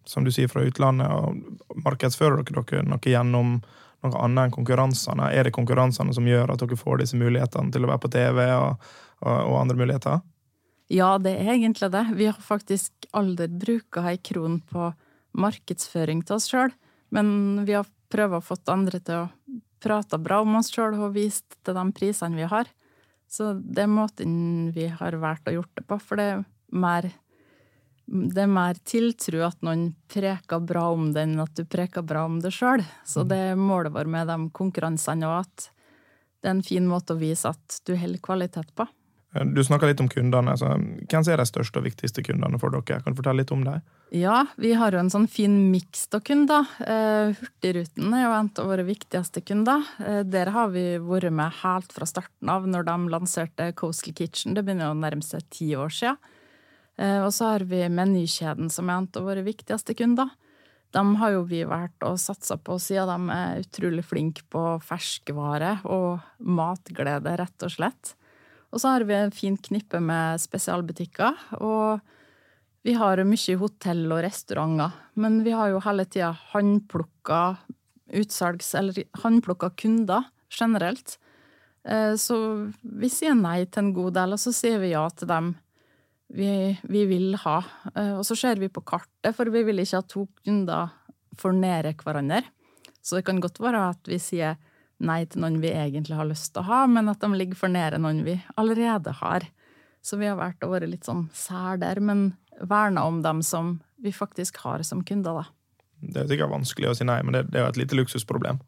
som 0.08 0.24
du 0.24 0.32
sier, 0.32 0.48
fra 0.52 0.63
utlandet, 0.63 1.12
og 1.12 1.84
markedsfører 1.84 2.46
dere 2.48 2.63
dere 2.63 2.88
noe 2.88 3.04
gjennom 3.04 3.58
noe 4.06 4.24
annet 4.24 4.48
enn 4.48 4.56
konkurransene? 4.56 5.32
Er 5.34 5.48
det 5.48 5.56
konkurransene 5.58 6.13
som 6.16 6.28
gjør 6.28 6.54
at 6.54 6.63
dere 6.63 6.80
får 6.80 7.04
disse 7.04 7.20
mulighetene 7.20 7.74
til 7.74 7.86
å 7.86 7.92
være 7.92 8.04
på 8.06 8.13
TV 8.13 8.42
og, 8.54 8.90
og, 9.26 9.38
og 9.38 9.60
andre 9.62 9.80
muligheter? 9.80 10.24
Ja, 10.94 11.18
det 11.20 11.34
er 11.36 11.52
egentlig 11.58 11.90
det. 11.92 12.06
Vi 12.16 12.30
har 12.30 12.40
faktisk 12.40 13.10
aldri 13.18 13.50
bruka 13.52 14.06
ei 14.08 14.20
kron 14.24 14.62
på 14.70 14.92
markedsføring 15.38 16.24
til 16.26 16.38
oss 16.38 16.48
sjøl, 16.50 16.72
men 17.13 17.66
vi 17.68 17.76
har 17.76 17.90
prøvd 18.13 18.38
å 18.38 18.44
få 18.44 18.58
andre 18.72 19.02
til 19.04 19.26
å 19.26 19.30
prate 19.84 20.18
bra 20.22 20.42
om 20.42 20.56
oss 20.60 20.72
sjøl 20.74 20.96
og 20.96 21.16
vist 21.18 21.60
til 21.66 21.76
de 21.78 21.84
prisene 21.96 22.40
vi 22.40 22.48
har. 22.48 22.70
Så 23.28 23.52
det 23.60 23.84
er 23.84 23.92
måten 23.92 24.72
vi 24.76 24.88
har 24.88 25.18
valgt 25.20 25.50
å 25.52 25.58
gjort 25.58 25.74
det 25.76 25.84
på, 25.90 26.00
for 26.00 26.20
det 26.20 26.30
er 26.32 26.46
mer 26.72 27.10
det 28.08 28.40
er 28.46 28.52
mer 28.52 28.78
tiltro 28.88 29.42
at 29.44 29.58
noen 29.68 29.90
preker 30.08 30.62
bra 30.64 30.86
om 30.94 31.10
det, 31.12 31.26
enn 31.28 31.42
at 31.44 31.58
du 31.60 31.66
preker 31.68 32.06
bra 32.08 32.24
om 32.24 32.38
det 32.40 32.54
sjøl. 32.56 32.84
Så 33.04 33.26
mm. 33.26 33.28
det 33.32 33.40
er 33.50 33.60
målet 33.60 33.92
vårt 33.92 34.12
med 34.12 34.30
de 34.32 34.38
konkurransene 34.56 35.28
òg, 35.28 35.44
at 35.44 35.68
det 36.40 36.48
er 36.48 36.56
en 36.56 36.64
fin 36.64 36.88
måte 36.88 37.18
å 37.18 37.20
vise 37.20 37.50
at 37.52 37.82
du 37.84 37.98
holder 38.00 38.24
kvalitet 38.24 38.72
på. 38.78 38.88
Du 39.54 39.60
snakka 39.64 39.90
litt 39.90 40.00
om 40.02 40.08
kundene. 40.10 40.54
Altså, 40.54 40.70
hvem 40.80 41.26
er 41.28 41.42
de 41.42 41.46
største 41.46 41.82
og 41.82 41.86
viktigste 41.86 42.24
kundene 42.26 42.58
for 42.62 42.74
dere? 42.74 43.02
Kan 43.04 43.14
du 43.14 43.20
fortelle 43.20 43.44
litt 43.44 43.52
om 43.54 43.66
dem? 43.66 43.84
Ja, 44.16 44.46
vi 44.56 44.72
har 44.80 44.96
jo 44.96 45.02
en 45.02 45.12
sånn 45.12 45.28
fin 45.30 45.58
miks 45.74 46.06
av 46.16 46.24
kunder. 46.26 46.64
Eh, 46.80 47.36
Hurtigruten 47.36 48.16
er 48.16 48.24
jo 48.24 48.32
en 48.38 48.50
av 48.64 48.72
våre 48.72 48.88
viktigste 48.88 49.44
kunder. 49.44 49.84
Eh, 50.00 50.22
der 50.24 50.54
har 50.56 50.72
vi 50.72 50.86
vært 51.04 51.36
med 51.36 51.60
helt 51.60 51.92
fra 51.94 52.08
starten 52.08 52.54
av, 52.54 52.66
når 52.72 52.88
de 52.88 52.98
lanserte 53.12 53.70
Coastal 53.78 54.16
Kitchen. 54.16 54.56
Det 54.56 54.64
begynner 54.64 54.96
å 54.96 54.98
nærme 54.98 55.28
seg 55.28 55.44
ti 55.54 55.74
år 55.76 55.92
siden. 55.92 56.34
Eh, 56.98 57.22
og 57.22 57.32
så 57.34 57.54
har 57.54 57.66
vi 57.70 57.84
Menykjeden, 57.90 58.72
som 58.74 58.90
er 58.90 59.00
en 59.00 59.10
av 59.16 59.26
våre 59.30 59.46
viktigste 59.46 59.96
kunder. 59.98 60.32
De 60.96 61.04
har 61.20 61.34
jo 61.36 61.44
vi 61.50 61.62
vært 61.68 62.06
og 62.08 62.20
satse 62.22 62.56
på 62.64 62.78
siden 62.82 63.28
de 63.28 63.36
er 63.36 63.66
utrolig 63.66 64.06
flinke 64.08 64.46
på 64.50 64.64
ferskvare 64.86 65.78
og 65.86 66.24
matglede, 66.40 67.36
rett 67.38 67.66
og 67.68 67.74
slett. 67.74 68.14
Og 68.72 68.82
så 68.82 68.96
har 68.96 69.06
vi 69.08 69.16
en 69.16 69.34
fint 69.36 69.62
knippe 69.68 70.00
med 70.04 70.42
spesialbutikker. 70.42 71.60
Og 71.60 72.00
vi 72.88 72.96
har 72.96 73.24
mye 73.28 73.60
hotell 73.60 74.06
og 74.12 74.24
restauranter. 74.26 74.96
Men 75.16 75.42
vi 75.46 75.54
har 75.56 75.72
jo 75.72 75.84
hele 75.84 76.06
tida 76.08 76.34
håndplukka 76.54 77.42
utsalgs- 78.16 78.74
eller 78.80 79.04
håndplukka 79.22 79.70
kunder 79.76 80.28
generelt. 80.50 81.18
Eh, 81.84 82.16
så 82.16 82.38
vi 82.82 83.10
sier 83.12 83.36
nei 83.36 83.66
til 83.66 83.86
en 83.86 83.94
god 83.96 84.14
del, 84.20 84.36
og 84.36 84.40
så 84.40 84.54
sier 84.56 84.80
vi 84.80 84.94
ja 84.94 85.08
til 85.10 85.28
dem 85.32 85.56
vi, 86.28 86.78
vi, 86.84 87.06
vil 87.06 87.36
ha. 87.44 87.58
Eh, 87.96 88.13
og 88.18 88.26
så 88.28 88.36
ser 88.38 88.60
vi 88.62 88.70
på 88.70 88.84
kartet, 88.88 89.34
for 89.36 89.50
vi 89.54 89.63
vil 89.68 89.84
ikke 89.84 90.02
at 90.02 90.10
to 90.12 90.28
kunder 90.44 90.94
får 91.38 91.56
nære 91.58 91.94
hverandre. 92.02 92.44
Så 93.02 93.20
det 93.20 93.28
kan 93.28 93.40
godt 93.44 93.62
være 93.63 93.90
at 93.94 94.10
vi 94.10 94.20
sier 94.20 94.58
nei 94.98 95.22
til 95.30 95.44
noen 95.44 95.60
vi 95.62 95.72
egentlig 95.72 96.18
har 96.18 96.28
lyst 96.28 96.52
til 96.54 96.63
å 96.63 96.70
ha, 96.72 96.80
men 96.90 97.10
at 97.12 97.22
de 97.22 97.30
ligger 97.38 97.60
for 97.60 97.72
nære 97.72 98.02
noen 98.02 98.24
vi 98.26 98.40
allerede 98.58 99.13
har. 99.22 99.46
Så 100.02 100.20
vi 100.20 100.28
har 100.30 100.40
vært 100.40 100.63
å 100.66 100.72
være 100.72 100.90
litt 100.90 101.08
sånn 101.08 101.28
sær 101.36 101.80
der, 101.82 102.02
men 102.04 102.32
verna 102.58 103.06
om 103.06 103.22
dem 103.22 103.44
som 103.46 103.78
vi 104.02 104.13
faktisk 104.13 104.60
har 104.63 104.84
som 104.86 105.04
kunder, 105.06 105.44
da. 105.44 105.46
Det 105.98 106.22
er 106.22 106.30
sikkert 106.30 106.54
vanskelig 106.54 106.92
å 106.92 106.98
si 106.98 107.06
nei, 107.08 107.22
men 107.26 107.34
det, 107.34 107.48
det 107.52 107.60
er 107.60 107.66
jo 107.66 107.72
et 107.72 107.80
lite 107.80 107.98
luksusproblem. 107.98 108.60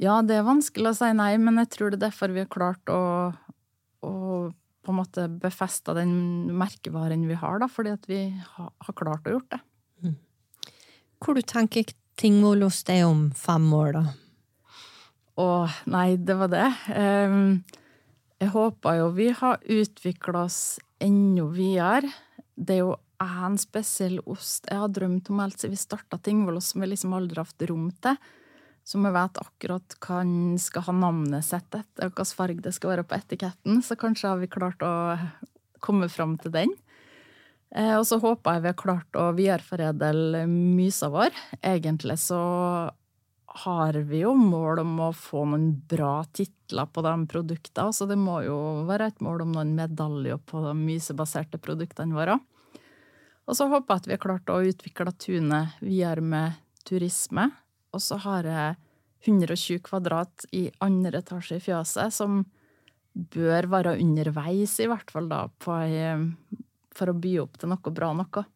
Ja, 0.00 0.20
det 0.22 0.38
er 0.38 0.46
vanskelig 0.46 0.92
å 0.92 0.96
si 0.96 1.10
nei, 1.16 1.32
men 1.42 1.58
jeg 1.60 1.72
tror 1.74 1.90
det 1.90 1.98
er 1.98 2.06
derfor 2.08 2.32
vi 2.34 2.44
har 2.44 2.50
klart 2.50 2.92
å, 2.92 3.00
å 4.06 4.12
på 4.84 4.92
en 4.92 4.98
måte 5.00 5.26
befesta 5.42 5.94
den 5.96 6.12
merkevaren 6.56 7.26
vi 7.28 7.36
har, 7.38 7.60
da, 7.60 7.68
fordi 7.68 7.92
at 7.94 8.08
vi 8.08 8.22
har, 8.30 8.70
har 8.86 8.96
klart 8.96 9.28
å 9.28 9.34
gjort 9.36 9.50
det. 9.52 9.60
Mm. 10.04 10.16
Hvor 11.20 11.36
du 11.36 11.44
tenker 11.44 11.92
Tingvollost 12.20 12.90
er 12.92 13.06
om 13.08 13.30
fem 13.36 13.68
år, 13.72 13.94
da? 13.96 14.00
Å, 15.40 15.46
nei, 15.88 16.18
det 16.20 16.36
var 16.36 16.50
det. 16.52 16.66
Jeg 18.40 18.50
håper 18.52 18.98
jo 18.98 19.06
vi 19.16 19.30
har 19.38 19.62
utvikla 19.64 20.42
oss 20.44 20.58
enda 21.00 21.46
videre. 21.54 22.10
Det 22.52 22.76
er 22.76 22.82
jo 22.82 22.98
en 23.20 23.56
spesiell 23.60 24.18
ost 24.28 24.68
jeg 24.68 24.80
har 24.80 24.92
drømt 24.92 25.30
om 25.32 25.40
helt 25.40 25.60
siden 25.60 25.76
vi 25.76 25.80
starta 25.80 26.20
Tingvoll, 26.20 26.60
som 26.64 26.84
vi 26.84 26.90
liksom 26.90 27.16
aldri 27.16 27.40
har 27.40 27.48
hatt 27.48 27.66
rom 27.70 27.88
til 28.04 28.20
så 28.90 28.98
vi 28.98 29.10
vet 29.14 29.38
akkurat 29.38 29.94
hva 30.02 30.16
han 30.18 30.56
skal 30.58 30.82
ha 30.88 30.92
navnet 30.98 31.46
sitt 31.46 31.68
etter, 31.70 32.08
og 32.08 32.16
hvilken 32.16 32.34
farge 32.34 32.64
det 32.64 32.72
skal 32.74 32.90
være 32.96 33.04
på 33.06 33.20
etiketten. 33.20 33.84
Så 33.86 33.94
kanskje 33.94 34.32
har 34.32 34.40
vi 34.40 34.48
klart 34.50 34.82
å 34.82 34.94
komme 35.78 36.08
fram 36.10 36.34
til 36.42 36.50
den. 36.56 36.72
Eh, 37.70 37.94
og 37.94 38.02
så 38.08 38.18
håper 38.18 38.56
jeg 38.56 38.64
vi 38.64 38.70
har 38.72 38.80
klart 38.82 39.18
å 39.20 39.28
videreforedle 39.36 40.42
mysa 40.50 41.06
vår. 41.12 41.30
Egentlig 41.62 42.18
så 42.18 42.40
har 43.62 44.00
vi 44.10 44.24
jo 44.24 44.34
mål 44.34 44.82
om 44.82 44.98
å 45.06 45.12
få 45.14 45.44
noen 45.52 45.70
bra 45.90 46.24
titler 46.34 46.90
på 46.90 47.06
de 47.06 47.14
produktene. 47.30 47.94
Så 47.94 48.10
det 48.10 48.18
må 48.18 48.40
jo 48.42 48.58
være 48.90 49.12
et 49.12 49.22
mål 49.22 49.46
om 49.46 49.54
noen 49.54 49.70
medaljer 49.78 50.42
på 50.50 50.66
de 50.66 50.74
mysebaserte 50.82 51.62
produktene 51.62 52.18
våre. 52.18 52.40
Og 53.46 53.54
så 53.54 53.70
håper 53.70 53.94
jeg 53.94 54.02
at 54.02 54.10
vi 54.10 54.18
har 54.18 54.26
klart 54.26 54.50
å 54.50 54.62
utvikle 54.66 55.14
tunet 55.14 55.78
videre 55.78 56.26
med 56.26 56.58
turisme. 56.86 57.52
Og 57.94 58.02
så 58.02 58.18
har 58.22 58.46
jeg 58.46 58.76
120 59.26 59.82
kvadrat 59.84 60.46
i 60.56 60.68
andre 60.84 61.20
etasje 61.20 61.58
i 61.58 61.64
fjøset, 61.64 62.14
som 62.14 62.44
bør 63.12 63.68
være 63.70 63.98
underveis, 64.00 64.78
i 64.80 64.88
hvert 64.88 65.10
fall 65.10 65.28
da, 65.30 65.44
på, 65.60 65.76
for 66.96 67.12
å 67.12 67.18
by 67.26 67.34
opp 67.42 67.60
til 67.60 67.72
noe 67.72 67.94
bra 67.94 68.12
noe. 68.16 68.46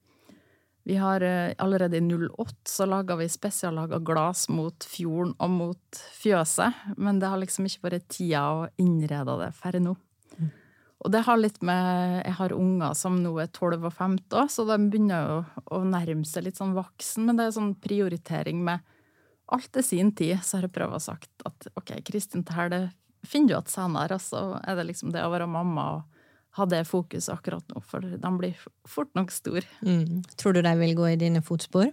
Vi 0.84 0.96
har 1.00 1.22
eh, 1.24 1.54
allerede 1.58 1.96
i 1.96 2.00
08 2.00 2.54
så 2.68 2.84
laga 2.86 3.16
vi 3.16 3.28
spesiallaga 3.28 3.98
glass 4.04 4.50
mot 4.52 4.84
fjorden 4.84 5.32
og 5.40 5.50
mot 5.50 6.00
fjøset, 6.12 6.82
men 7.00 7.20
det 7.20 7.30
har 7.32 7.40
liksom 7.40 7.64
ikke 7.68 7.86
vært 7.86 8.10
tida 8.12 8.42
å 8.52 8.66
innrede 8.76 9.38
det 9.40 9.48
for 9.56 9.78
nå. 9.80 9.94
Mm. 10.36 10.50
Og 11.04 11.12
det 11.12 11.22
har 11.24 11.40
litt 11.40 11.56
med 11.64 12.20
Jeg 12.20 12.36
har 12.36 12.52
unger 12.52 12.92
som 12.96 13.16
nå 13.22 13.32
er 13.40 13.48
12 13.48 13.78
og 13.80 13.92
15, 13.92 14.52
så 14.52 14.66
de 14.68 14.76
begynner 14.82 15.24
jo 15.30 15.38
å 15.72 15.80
nærme 15.88 16.28
seg 16.28 16.50
litt 16.50 16.60
sånn 16.60 16.76
voksen, 16.76 17.24
men 17.24 17.40
det 17.40 17.48
er 17.48 17.56
sånn 17.56 17.72
prioritering 17.80 18.60
med 18.68 18.84
alt 19.52 19.70
til 19.74 19.84
sin 19.84 20.12
tid. 20.16 20.38
Så 20.42 20.58
har 20.58 20.68
jeg 20.68 20.74
prøvd 20.76 20.96
å 20.96 21.02
sagt 21.02 21.46
at 21.48 21.68
ok, 21.76 21.96
Kristin, 22.06 22.44
det 22.46 22.56
her 22.56 22.72
det 22.72 22.82
finner 23.28 23.48
du 23.48 23.54
igjen 23.54 23.72
senere, 23.72 24.18
og 24.18 24.22
så 24.22 24.42
er 24.64 24.78
det 24.78 24.88
liksom 24.90 25.14
det 25.14 25.24
å 25.24 25.32
være 25.32 25.48
mamma 25.50 25.86
og 25.96 26.02
ha 26.54 26.66
det 26.70 26.84
fokuset 26.86 27.32
akkurat 27.34 27.64
nå, 27.72 27.80
for 27.82 28.04
de 28.04 28.30
blir 28.38 28.54
fort 28.86 29.10
nok 29.18 29.32
store. 29.34 29.66
Mm. 29.82 30.22
Tror 30.38 30.54
du 30.54 30.62
de 30.62 30.74
vil 30.78 30.94
gå 30.94 31.08
i 31.10 31.18
dine 31.18 31.42
fotspor? 31.42 31.90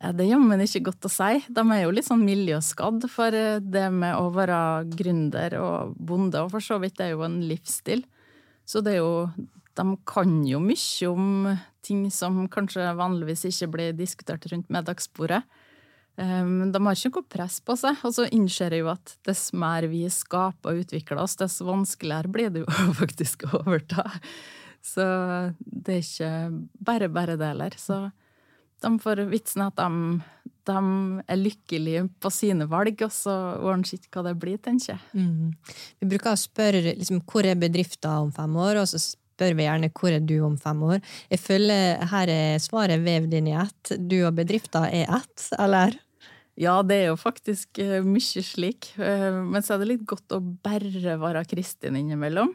Det 0.00 0.24
er 0.24 0.30
jammen 0.30 0.62
ikke 0.64 0.84
godt 0.86 1.08
å 1.08 1.10
si. 1.12 1.42
De 1.52 1.64
er 1.74 1.82
jo 1.82 1.90
litt 1.92 2.06
sånn 2.06 2.22
miljøskadd 2.24 3.04
for 3.12 3.34
eh, 3.36 3.58
det 3.60 3.88
med 3.92 4.16
å 4.16 4.30
være 4.32 4.86
gründer 4.94 5.58
og 5.60 5.96
bonde, 5.98 6.40
og 6.40 6.54
for 6.54 6.64
så 6.64 6.78
vidt 6.80 6.96
det 7.00 7.10
er 7.10 7.16
jo 7.16 7.26
en 7.26 7.40
livsstil. 7.44 8.06
Så 8.64 8.84
det 8.86 8.96
er 8.96 9.02
jo 9.02 9.30
De 9.80 9.84
kan 10.04 10.32
jo 10.44 10.58
mye 10.60 11.08
om 11.08 11.26
ting 11.82 12.08
som 12.12 12.42
kanskje 12.52 12.90
vanligvis 12.98 13.46
ikke 13.48 13.68
blir 13.74 13.92
diskutert 13.96 14.44
rundt 14.50 14.68
middagsbordet. 14.72 15.42
Um, 16.20 16.68
de 16.68 16.80
har 16.84 16.98
ikke 16.98 17.14
noe 17.14 17.32
press 17.32 17.58
på 17.64 17.76
seg. 17.80 18.00
Og 18.04 18.14
så 18.16 18.26
innser 18.28 18.76
jeg 18.76 18.84
jo 18.84 18.90
at 18.92 19.14
dess 19.26 19.50
mer 19.56 19.86
vi 19.90 20.04
skaper 20.12 20.74
og 20.74 20.84
utvikler 20.84 21.22
oss, 21.22 21.38
dess 21.40 21.60
vanskeligere 21.64 22.32
blir 22.32 22.50
det 22.52 22.64
jo 22.64 22.80
faktisk 23.00 23.46
å 23.48 23.62
overta. 23.62 24.06
Så 24.84 25.04
det 25.60 25.96
er 25.96 26.04
ikke 26.04 26.34
bare 26.80 27.08
bare 27.12 27.38
det 27.40 27.52
heller. 27.52 27.76
Så 27.80 28.02
de 28.80 28.92
får 29.00 29.24
vitsen 29.28 29.64
at 29.66 29.76
de, 29.76 30.20
de, 30.68 30.82
er 31.28 31.40
lykkelige 31.40 32.04
på 32.20 32.32
sine 32.32 32.68
valg, 32.68 33.00
og 33.04 33.12
så 33.12 33.34
ordner 33.60 33.96
ikke 33.96 34.20
hva 34.20 34.30
det 34.30 34.36
blir, 34.40 34.60
tenker 34.60 34.94
jeg. 34.94 35.02
Mm. 35.12 35.80
Vi 36.00 36.10
bruker 36.14 36.32
å 36.32 36.40
spørre 36.40 36.94
liksom, 36.96 37.20
hvor 37.28 37.48
er 37.48 37.60
bedriften 37.60 38.28
om 38.28 38.32
fem 38.32 38.56
år, 38.56 38.80
og 38.80 38.88
så 38.88 39.00
spør 39.00 39.56
vi 39.56 39.66
gjerne 39.68 39.92
hvor 39.96 40.16
er 40.16 40.24
du 40.24 40.38
om 40.44 40.56
fem 40.60 40.84
år. 40.88 41.00
Jeg 41.32 41.44
føler 41.44 42.06
her 42.12 42.32
er 42.32 42.62
svaret 42.62 43.04
vevd 43.04 43.36
inn 43.36 43.50
i 43.52 43.58
ett. 43.60 43.96
Du 44.00 44.22
og 44.22 44.36
bedriften 44.40 44.88
er 44.88 45.12
ett, 45.20 45.50
eller? 45.60 45.96
Ja, 46.60 46.80
det 46.84 46.98
er 47.00 47.06
jo 47.08 47.20
faktisk 47.20 47.80
uh, 47.80 48.00
mye 48.04 48.44
slik. 48.44 48.90
Uh, 49.00 49.40
men 49.48 49.64
så 49.64 49.74
er 49.74 49.82
det 49.82 49.92
litt 49.94 50.08
godt 50.08 50.36
å 50.36 50.40
bare 50.40 51.16
være 51.20 51.46
Kristin 51.48 51.96
innimellom. 51.96 52.52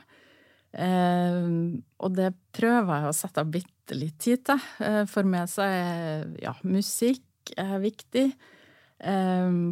Uh, 0.76 1.80
og 2.04 2.18
det 2.18 2.34
prøver 2.56 3.06
jeg 3.06 3.10
å 3.10 3.16
sette 3.18 3.42
av 3.42 3.54
bitte 3.54 3.98
litt 3.98 4.18
tid 4.22 4.44
til. 4.46 4.62
for 5.10 5.28
meg 5.30 5.50
så 5.50 5.66
er 5.66 6.28
ja, 6.42 6.56
musikk 6.66 7.54
er 7.58 7.78
viktig. 7.78 8.32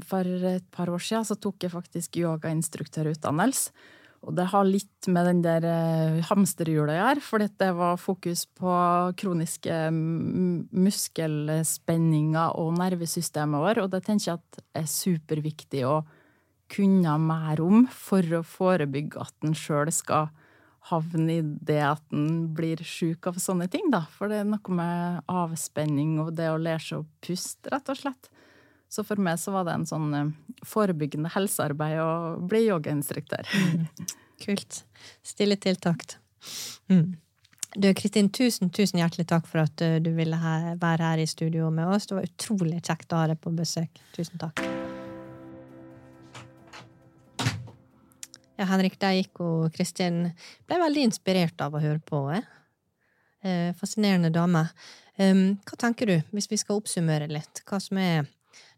for 0.06 0.28
et 0.46 0.66
par 0.70 0.90
år 0.94 1.02
siden 1.02 1.26
så 1.26 1.36
tok 1.36 1.64
jeg 1.64 1.74
faktisk 1.74 2.18
yogainstruktørutdannelse. 2.22 3.72
Og 4.24 4.32
det 4.38 4.46
har 4.54 4.64
litt 4.64 5.08
med 5.12 5.26
den 5.28 5.42
der 5.44 5.66
hamsterhjula 5.68 6.24
hamsterhjulet 6.30 6.94
å 6.94 7.00
gjøre, 7.00 7.22
fordi 7.26 7.48
det 7.60 7.72
var 7.76 7.98
fokus 8.00 8.46
på 8.56 8.72
kroniske 9.20 9.92
muskelspenninger 9.92 12.56
og 12.60 12.78
nervesystemet 12.80 13.64
vårt, 13.66 13.80
og 13.84 13.90
det 13.92 14.04
tenker 14.08 14.28
jeg 14.30 14.38
at 14.40 14.60
er 14.80 14.88
superviktig 14.88 15.84
å 15.90 16.06
kunne 16.74 17.18
mer 17.22 17.62
om 17.62 17.84
for 17.92 18.24
å 18.40 18.44
forebygge 18.48 19.22
at 19.22 19.34
en 19.46 19.54
sjøl 19.58 19.92
skal 19.94 20.30
havne 20.90 21.38
i 21.38 21.42
det 21.44 21.82
at 21.84 22.04
en 22.16 22.56
blir 22.56 22.78
sjuk 22.84 23.28
av 23.30 23.36
sånne 23.40 23.68
ting, 23.72 23.92
da. 23.92 24.02
For 24.16 24.32
det 24.32 24.38
er 24.42 24.50
noe 24.50 24.76
med 24.76 25.22
avspenning 25.32 26.20
og 26.24 26.34
det 26.40 26.50
å 26.52 26.58
lære 26.60 26.84
seg 26.84 27.04
å 27.04 27.10
puste, 27.24 27.70
rett 27.72 27.90
og 27.92 27.98
slett. 28.00 28.24
Så 28.94 29.02
for 29.02 29.18
meg 29.18 29.40
så 29.42 29.50
var 29.56 29.66
det 29.66 29.74
en 29.74 29.88
sånn 29.90 30.12
eh, 30.14 30.28
forebyggende 30.70 31.32
helsearbeid 31.34 31.98
å 31.98 32.10
bli 32.46 32.68
yogainstruktør. 32.68 33.48
Mm. 33.50 33.88
Kult. 34.44 34.84
Stille 35.26 35.58
tiltakt. 35.58 36.20
Mm. 36.92 37.16
Du, 37.74 37.88
Kristin, 37.98 38.30
tusen, 38.30 38.70
tusen 38.70 39.00
hjertelig 39.02 39.26
takk 39.32 39.48
for 39.50 39.64
at 39.64 39.82
eh, 39.82 39.96
du 40.04 40.12
ville 40.14 40.38
være 40.78 41.08
her 41.08 41.24
i 41.24 41.26
studio 41.30 41.72
med 41.74 41.90
oss. 41.90 42.06
Det 42.06 42.20
var 42.20 42.28
utrolig 42.28 42.84
kjekt 42.86 43.16
å 43.16 43.24
ha 43.24 43.32
deg 43.32 43.42
på 43.42 43.56
besøk. 43.58 43.98
Tusen 44.14 44.44
takk. 44.44 44.62
Ja, 48.62 48.70
Henrik, 48.70 49.00
der 49.02 49.18
gikk 49.18 49.42
og 49.42 49.74
Kristin 49.74 50.28
ble 50.70 50.80
veldig 50.84 51.08
inspirert 51.10 51.66
av 51.66 51.74
å 51.74 51.82
høre 51.82 51.98
på. 51.98 52.22
Eh? 52.36 52.46
eh 53.42 53.74
fascinerende 53.82 54.30
dame. 54.30 54.68
Um, 55.18 55.58
hva 55.66 55.82
tenker 55.82 56.14
du, 56.14 56.16
hvis 56.30 56.52
vi 56.54 56.62
skal 56.62 56.78
oppsummere 56.78 57.26
litt, 57.34 57.66
hva 57.66 57.82
som 57.82 57.98
er 57.98 58.30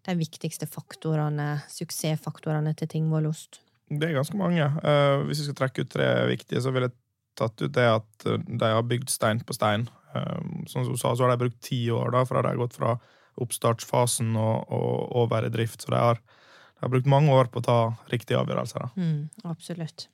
de 0.05 0.15
viktigste 0.19 0.67
faktorene, 0.69 1.59
suksessfaktorene 1.71 2.75
til 2.77 2.91
Tingvoll 2.91 3.29
Ost? 3.31 3.61
Det 3.89 4.07
er 4.07 4.17
ganske 4.17 4.37
mange. 4.37 4.65
Uh, 4.81 5.25
hvis 5.27 5.43
vi 5.43 5.49
skal 5.49 5.59
trekke 5.59 5.85
ut 5.85 5.91
tre 5.93 6.07
viktige, 6.31 6.61
så 6.63 6.73
ville 6.73 6.89
jeg 6.89 6.97
tatt 7.35 7.61
ut 7.61 7.73
det 7.75 7.85
at 7.91 8.25
eh, 8.31 8.39
de 8.47 8.69
har 8.71 8.85
bygd 8.87 9.11
stein 9.11 9.41
på 9.45 9.53
stein. 9.53 9.89
Uh, 10.15 10.39
som 10.71 10.85
du 10.87 10.95
sa, 10.97 11.11
så 11.13 11.25
har 11.25 11.33
de 11.33 11.43
brukt 11.43 11.61
ti 11.65 11.83
år 11.93 12.13
da, 12.15 12.23
fra 12.25 12.41
de 12.41 12.53
har 12.53 12.61
gått 12.61 12.77
fra 12.77 12.95
oppstartsfasen 13.43 14.31
og, 14.39 14.71
og 14.73 15.15
over 15.25 15.45
i 15.45 15.51
drift. 15.53 15.83
Så 15.83 15.91
de 15.91 15.99
har, 15.99 16.21
de 16.21 16.85
har, 16.85 16.93
brukt 16.93 17.11
mange 17.11 17.33
år 17.35 17.51
på 17.51 17.61
å 17.61 17.67
ta 17.67 17.79
riktige 18.13 18.39
avgjørelser. 18.39 18.95
Mm, 18.95 19.27
absolutt. 19.51 20.07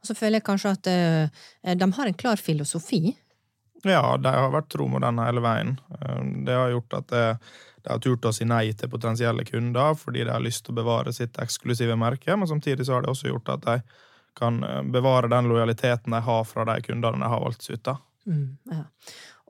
Og 0.00 0.08
så 0.08 0.16
føler 0.16 0.38
jeg 0.38 0.46
kanskje 0.46 0.74
at 0.76 0.92
uh, 0.92 1.42
de 1.80 1.90
har 1.96 2.12
en 2.12 2.20
klar 2.22 2.40
filosofi. 2.40 3.16
Ja, 3.88 4.16
de 4.20 4.32
har 4.34 4.52
vært 4.52 4.68
tro 4.72 4.86
mot 4.92 5.02
den 5.02 5.20
hele 5.22 5.40
veien. 5.44 5.74
Det 6.46 6.56
har 6.56 6.72
gjort 6.74 6.96
at 6.98 7.12
det 7.12 7.24
de 7.82 7.88
har 7.88 8.00
turt 8.04 8.26
å 8.28 8.32
si 8.34 8.44
nei 8.48 8.72
til 8.76 8.90
potensielle 8.92 9.44
kunder 9.48 9.96
fordi 9.98 10.24
de 10.24 10.32
har 10.32 10.44
lyst 10.44 10.66
til 10.66 10.74
å 10.74 10.80
bevare 10.82 11.14
sitt 11.16 11.38
eksklusive 11.40 11.96
merke, 11.96 12.36
men 12.36 12.48
samtidig 12.48 12.86
så 12.86 12.98
har 12.98 13.06
det 13.06 13.12
også 13.12 13.30
gjort 13.30 13.52
at 13.56 13.66
de 13.66 13.76
kan 14.38 14.62
eh, 14.64 14.82
bevare 14.92 15.30
den 15.32 15.48
lojaliteten 15.50 16.14
de 16.14 16.22
har 16.26 16.46
fra 16.48 16.66
de 16.68 16.76
kundene 16.84 17.22
de 17.22 17.32
har 17.32 17.44
valgt 17.44 17.66
seg 17.66 17.80
ut 17.80 17.92
av. 17.94 18.02
Mm, 18.28 18.46
ja. 18.70 18.84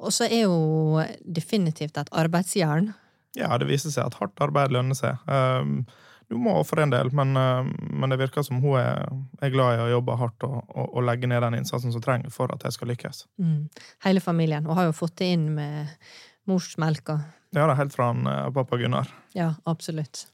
Og 0.01 0.15
så 0.17 0.29
er 0.31 0.47
jo 0.47 1.03
definitivt 1.27 1.99
et 2.01 2.13
arbeidsjern. 2.17 2.93
Ja, 3.37 3.51
det 3.61 3.69
viser 3.69 3.93
seg 3.93 4.09
at 4.09 4.17
hardt 4.23 4.41
arbeid 4.43 4.73
lønner 4.75 4.97
seg. 4.97 5.19
Um, 5.27 5.83
du 6.31 6.37
må 6.39 6.55
ofre 6.61 6.85
en 6.87 6.93
del, 6.93 7.11
men, 7.17 7.35
uh, 7.35 7.67
men, 7.91 8.13
det 8.13 8.21
virker 8.21 8.47
som 8.47 8.63
hun 8.63 8.79
er, 8.79 9.11
er, 9.43 9.51
glad 9.51 9.77
i 9.77 9.83
å 9.85 9.91
jobbe 9.97 10.17
hardt 10.21 10.47
og, 10.47 10.61
og, 10.71 10.87
og 10.87 11.05
legge 11.09 11.31
ned 11.31 11.43
den 11.43 11.59
innsatsen 11.59 11.95
som 11.95 12.05
trenger 12.05 12.31
for 12.35 12.53
at 12.55 12.63
det 12.63 12.73
skal 12.77 12.93
lykkes. 12.93 13.25
Mm. 13.43 13.67
Hele 14.07 14.23
familien. 14.23 14.69
Hun 14.69 14.79
har 14.79 14.89
jo 14.89 14.97
fått 14.97 15.19
det 15.21 15.33
inn 15.35 15.51
med 15.59 15.91
morsmelka 16.49 17.19
ja, 17.51 17.65
det 17.67 17.73
er 17.73 17.81
helt 17.83 17.95
fra 17.95 18.13
han, 18.13 18.27
eh, 18.27 18.51
pappa 18.55 18.77
Gunnar. 18.77 19.11
Ja, 19.35 19.55
absolutt. 19.65 20.27